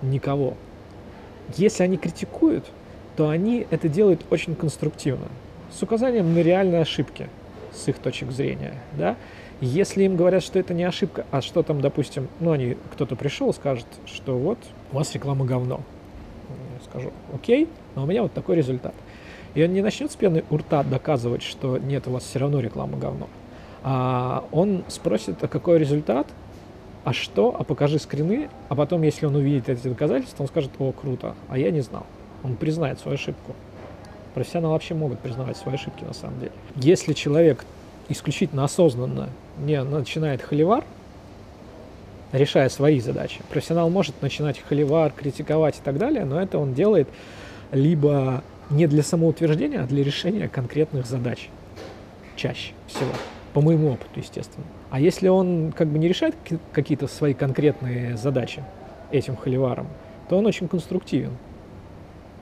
[0.00, 0.54] никого.
[1.56, 2.64] Если они критикуют,
[3.16, 5.26] то они это делают очень конструктивно,
[5.72, 7.28] с указанием на реальные ошибки
[7.72, 8.74] с их точек зрения.
[8.96, 9.16] Да?
[9.60, 13.52] Если им говорят, что это не ошибка, а что там, допустим, ну, они, кто-то пришел,
[13.52, 14.58] скажет, что вот
[14.92, 15.80] у вас реклама говно.
[16.48, 18.94] Я скажу, окей, но у меня вот такой результат.
[19.54, 22.60] И он не начнет с пены у рта доказывать, что нет, у вас все равно
[22.60, 23.28] реклама говно.
[23.82, 26.26] А он спросит, а какой результат,
[27.04, 30.92] а что, а покажи скрины, а потом, если он увидит эти доказательства, он скажет, о,
[30.92, 32.06] круто, а я не знал.
[32.42, 33.54] Он признает свою ошибку.
[34.34, 36.52] Профессионалы вообще могут признавать свои ошибки на самом деле.
[36.76, 37.64] Если человек
[38.08, 39.28] исключительно осознанно
[39.58, 40.84] не начинает холивар,
[42.32, 43.40] решая свои задачи.
[43.50, 47.08] Профессионал может начинать холивар, критиковать и так далее, но это он делает
[47.72, 51.48] либо не для самоутверждения, а для решения конкретных задач.
[52.36, 53.10] Чаще всего.
[53.52, 54.66] По моему опыту, естественно.
[54.90, 56.36] А если он как бы не решает
[56.72, 58.62] какие-то свои конкретные задачи
[59.10, 59.88] этим холиваром,
[60.28, 61.32] то он очень конструктивен.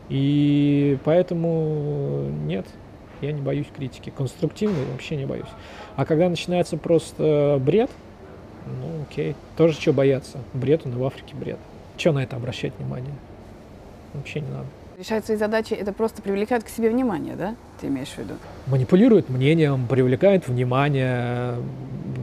[0.09, 2.67] И поэтому нет,
[3.21, 4.13] я не боюсь критики.
[4.17, 5.49] Конструктивный вообще не боюсь.
[5.97, 7.91] А когда начинается просто бред,
[8.67, 10.39] ну окей, тоже что бояться.
[10.53, 11.59] Бред, он и в Африке бред.
[11.97, 13.15] Что на это обращать внимание?
[14.13, 14.67] Вообще не надо.
[14.99, 17.55] Решать свои задачи, это просто привлекает к себе внимание, да?
[17.79, 18.35] Ты имеешь в виду?
[18.67, 21.57] Манипулируют мнением, привлекают внимание,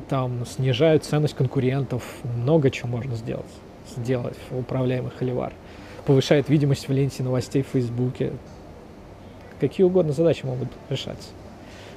[0.09, 2.03] там, снижают ценность конкурентов.
[2.23, 3.45] Много чего можно сделать,
[3.95, 5.53] сделать в управляемый холивар.
[6.07, 8.33] Повышает видимость в ленте новостей в Фейсбуке.
[9.59, 11.29] Какие угодно задачи могут решаться.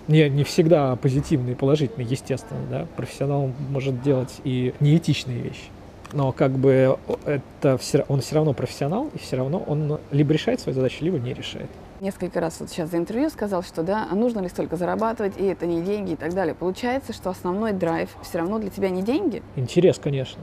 [0.09, 2.87] Не, не всегда позитивные, положительные, естественно, да.
[2.97, 5.71] Профессионал может делать и неэтичные вещи
[6.13, 10.61] но как бы это все, он все равно профессионал, и все равно он либо решает
[10.61, 11.69] свои задачи, либо не решает.
[12.01, 15.45] Несколько раз вот сейчас за интервью сказал, что да, а нужно ли столько зарабатывать, и
[15.45, 16.55] это не деньги и так далее.
[16.55, 19.43] Получается, что основной драйв все равно для тебя не деньги?
[19.57, 20.43] Интерес, конечно.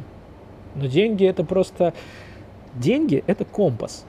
[0.76, 1.94] Но деньги это просто...
[2.74, 4.04] Деньги это компас.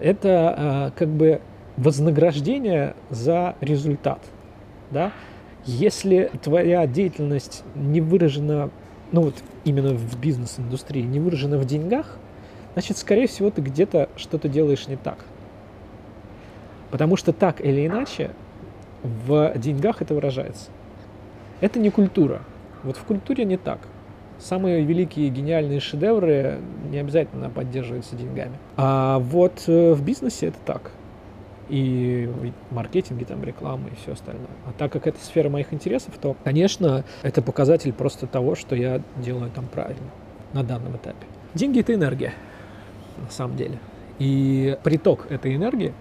[0.00, 1.40] Это а, как бы
[1.76, 4.18] вознаграждение за результат.
[4.90, 5.12] Да?
[5.64, 8.70] Если твоя деятельность не выражена
[9.12, 9.34] ну вот
[9.64, 12.16] именно в бизнес-индустрии, не выражено в деньгах,
[12.74, 15.18] значит, скорее всего, ты где-то что-то делаешь не так.
[16.90, 18.30] Потому что так или иначе
[19.02, 20.70] в деньгах это выражается.
[21.60, 22.42] Это не культура.
[22.82, 23.80] Вот в культуре не так.
[24.38, 28.56] Самые великие гениальные шедевры не обязательно поддерживаются деньгами.
[28.76, 30.92] А вот э, в бизнесе это так
[31.68, 32.28] и
[32.70, 34.46] маркетинге, там, рекламы и все остальное.
[34.66, 39.00] А так как это сфера моих интересов, то, конечно, это показатель просто того, что я
[39.16, 40.10] делаю там правильно
[40.52, 41.26] на данном этапе.
[41.54, 42.32] Деньги— это энергия,
[43.16, 43.78] на самом деле.
[44.18, 45.92] И приток этой энергии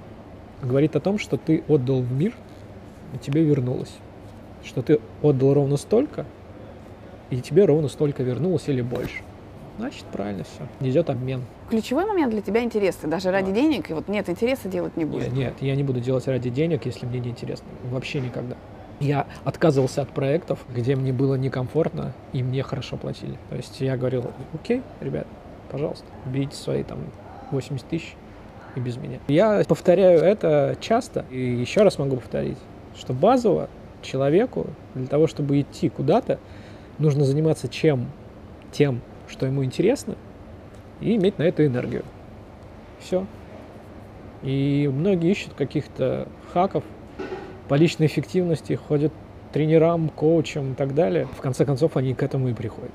[0.61, 2.33] говорит о том, что ты отдал в мир,
[3.13, 3.95] и тебе вернулось.
[4.63, 6.25] Что ты отдал ровно столько,
[7.29, 9.21] и тебе ровно столько вернулось или больше
[9.77, 10.87] значит правильно все.
[10.87, 11.43] Идет обмен.
[11.69, 13.55] Ключевой момент для тебя интересы, даже ради да.
[13.55, 15.27] денег, и вот нет интереса делать не будет.
[15.27, 17.67] Нет, нет, я не буду делать ради денег, если мне не интересно.
[17.91, 18.55] Вообще никогда.
[18.99, 23.37] Я отказывался от проектов, где мне было некомфортно, и мне хорошо платили.
[23.49, 25.27] То есть я говорил, окей, ребят,
[25.71, 26.99] пожалуйста, берите свои там
[27.51, 28.15] 80 тысяч
[28.75, 29.19] и без меня.
[29.27, 32.57] Я повторяю это часто, и еще раз могу повторить,
[32.97, 33.69] что базово
[34.01, 36.39] человеку для того, чтобы идти куда-то,
[36.97, 38.07] нужно заниматься чем?
[38.71, 40.15] Тем, что ему интересно,
[41.01, 42.03] и иметь на это энергию.
[42.99, 43.25] Все.
[44.43, 46.83] И многие ищут каких-то хаков
[47.67, 49.11] по личной эффективности, ходят
[49.51, 51.27] тренерам, коучам и так далее.
[51.37, 52.93] В конце концов, они к этому и приходят.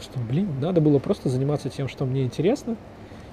[0.00, 2.76] Что, блин, надо было просто заниматься тем, что мне интересно,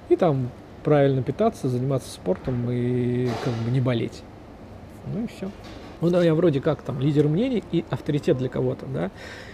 [0.08, 0.50] и там
[0.84, 4.24] правильно питаться, заниматься спортом и как бы не болеть.
[5.14, 5.50] Ну и все.
[6.02, 9.12] Ну да, я вроде как там лидер мнений и авторитет для кого-то, да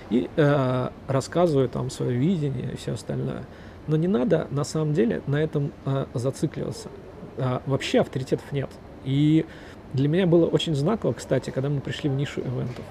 [0.10, 3.44] и э, рассказываю там свое видение и все остальное.
[3.88, 6.90] Но не надо на самом деле на этом э, зацикливаться.
[7.38, 8.70] Э, вообще авторитетов нет.
[9.04, 9.46] И
[9.94, 12.86] для меня было очень знаково, кстати, когда мы пришли в нишу ивентов.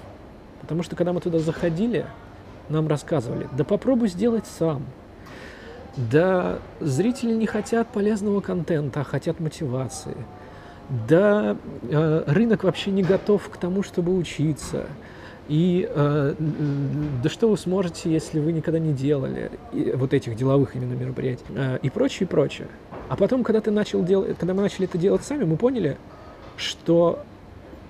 [0.61, 2.05] Потому что когда мы туда заходили,
[2.69, 4.83] нам рассказывали, да попробуй сделать сам.
[5.95, 10.17] Да зрители не хотят полезного контента, а хотят мотивации.
[11.07, 14.85] Да э, рынок вообще не готов к тому, чтобы учиться.
[15.47, 16.35] И э,
[17.23, 21.45] да что вы сможете, если вы никогда не делали и, вот этих деловых именно мероприятий
[21.49, 22.67] э, и прочее, и прочее.
[23.09, 25.97] А потом, когда ты начал делать, когда мы начали это делать сами, мы поняли,
[26.57, 27.19] что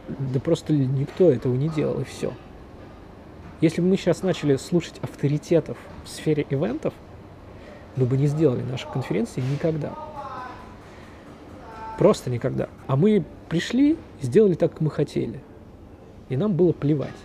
[0.08, 2.34] да просто никто этого не делал, и все.
[3.62, 6.94] Если бы мы сейчас начали слушать авторитетов в сфере ивентов,
[7.96, 9.94] мы бы не сделали наши конференции никогда.
[11.98, 12.68] Просто никогда.
[12.88, 15.40] А мы пришли сделали так, как мы хотели.
[16.28, 17.16] И нам было плевать.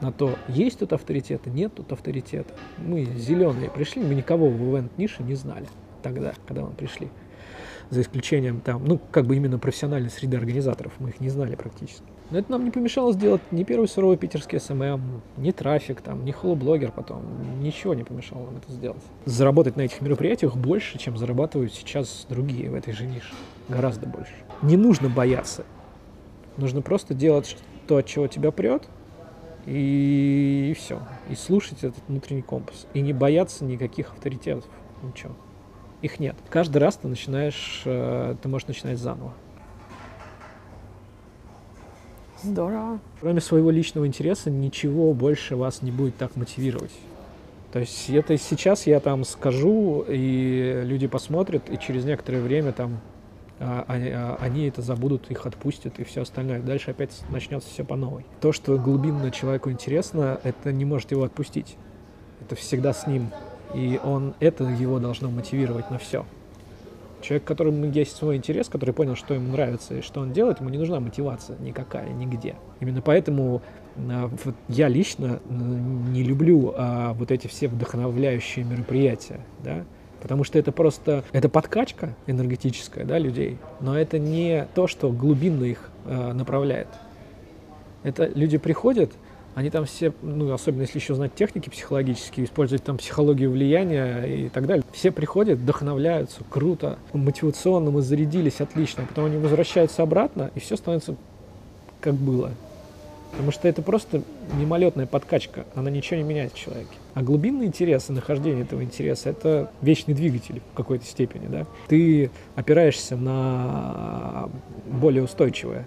[0.00, 2.54] На то, есть тут авторитеты, нет тут авторитета.
[2.78, 5.66] Мы зеленые пришли, мы никого в ивент-нише не знали
[6.02, 7.08] тогда, когда мы пришли.
[7.90, 12.04] За исключением там, ну, как бы именно профессиональной среды организаторов, мы их не знали практически.
[12.30, 16.30] Но это нам не помешало сделать ни первый суровый питерский SMM, ни трафик, там, ни
[16.30, 17.24] Hello Blogger потом.
[17.60, 19.02] Ничего не помешало нам это сделать.
[19.24, 23.34] Заработать на этих мероприятиях больше, чем зарабатывают сейчас другие в этой же нише.
[23.68, 24.32] Гораздо больше.
[24.62, 25.64] Не нужно бояться.
[26.56, 27.56] Нужно просто делать
[27.88, 28.88] то, от чего тебя прет,
[29.66, 31.00] и, и все.
[31.28, 32.86] И слушать этот внутренний компас.
[32.94, 34.70] И не бояться никаких авторитетов.
[35.02, 35.32] Ничего.
[36.02, 36.36] Их нет.
[36.48, 39.34] Каждый раз ты начинаешь, э, ты можешь начинать заново.
[42.42, 43.00] Здорово.
[43.20, 46.92] Кроме своего личного интереса, ничего больше вас не будет так мотивировать.
[47.72, 53.00] То есть это сейчас я там скажу, и люди посмотрят, и через некоторое время там
[53.60, 56.60] они, а, они это забудут, их отпустят и все остальное.
[56.60, 58.24] Дальше опять начнется все по новой.
[58.40, 61.76] То, что глубинно человеку интересно, это не может его отпустить.
[62.40, 63.30] Это всегда с ним.
[63.74, 66.24] И он, это его должно мотивировать на все.
[67.20, 70.70] Человек, которому есть свой интерес, который понял, что ему нравится и что он делает, ему
[70.70, 72.56] не нужна мотивация никакая, нигде.
[72.80, 73.60] Именно поэтому
[73.96, 74.30] а,
[74.68, 79.84] я лично не люблю а, вот эти все вдохновляющие мероприятия, да,
[80.20, 85.64] потому что это просто, это подкачка энергетическая, да, людей, но это не то, что глубинно
[85.64, 86.88] их а, направляет.
[88.02, 89.12] Это люди приходят,
[89.54, 94.48] они там все, ну, особенно если еще знать техники психологические, использовать там психологию влияния и
[94.48, 94.84] так далее.
[94.92, 99.04] Все приходят, вдохновляются, круто, мотивационно мы зарядились, отлично.
[99.08, 101.16] Потом они возвращаются обратно, и все становится
[102.00, 102.52] как было.
[103.30, 104.22] Потому что это просто
[104.54, 106.90] мимолетная подкачка, она ничего не меняет в человеке.
[107.14, 111.46] А глубинный интерес и нахождение этого интереса– это вечный двигатель в какой-то степени.
[111.46, 111.66] Да?
[111.88, 114.48] Ты опираешься на
[114.86, 115.86] более устойчивое,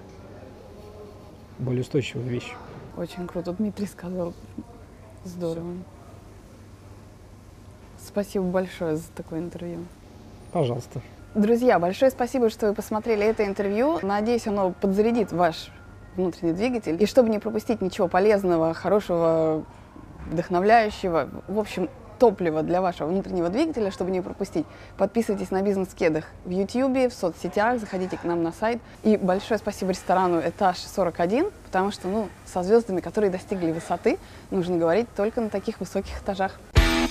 [1.60, 2.54] более устойчивую вещь.
[2.98, 3.54] Очень круто.
[3.54, 4.34] Дмитрий сказал.
[5.26, 5.74] Здорово.
[8.06, 9.80] Спасибо большое за такое интервью.
[10.52, 11.02] Пожалуйста.
[11.36, 14.00] Друзья, большое спасибо, что вы посмотрели это интервью.
[14.04, 15.70] Надеюсь, оно подзарядит ваш
[16.16, 17.02] внутренний двигатель.
[17.02, 19.64] И чтобы не пропустить ничего полезного, хорошего,
[20.30, 21.90] вдохновляющего, в общем,
[22.20, 24.66] топлива для вашего внутреннего двигателя, чтобы не пропустить,
[24.98, 28.82] подписывайтесь на бизнес-кедах в YouTube, в соцсетях, заходите к нам на сайт.
[29.04, 34.18] И большое спасибо ресторану «Этаж 41», потому что ну, со звездами, которые достигли высоты,
[34.52, 36.60] нужно говорить только на таких высоких этажах.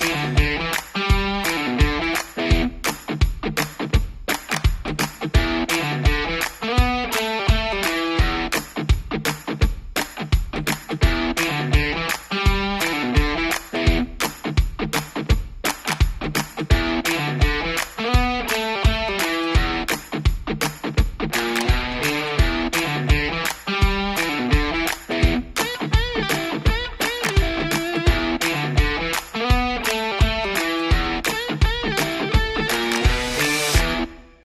[0.03, 0.82] Thank you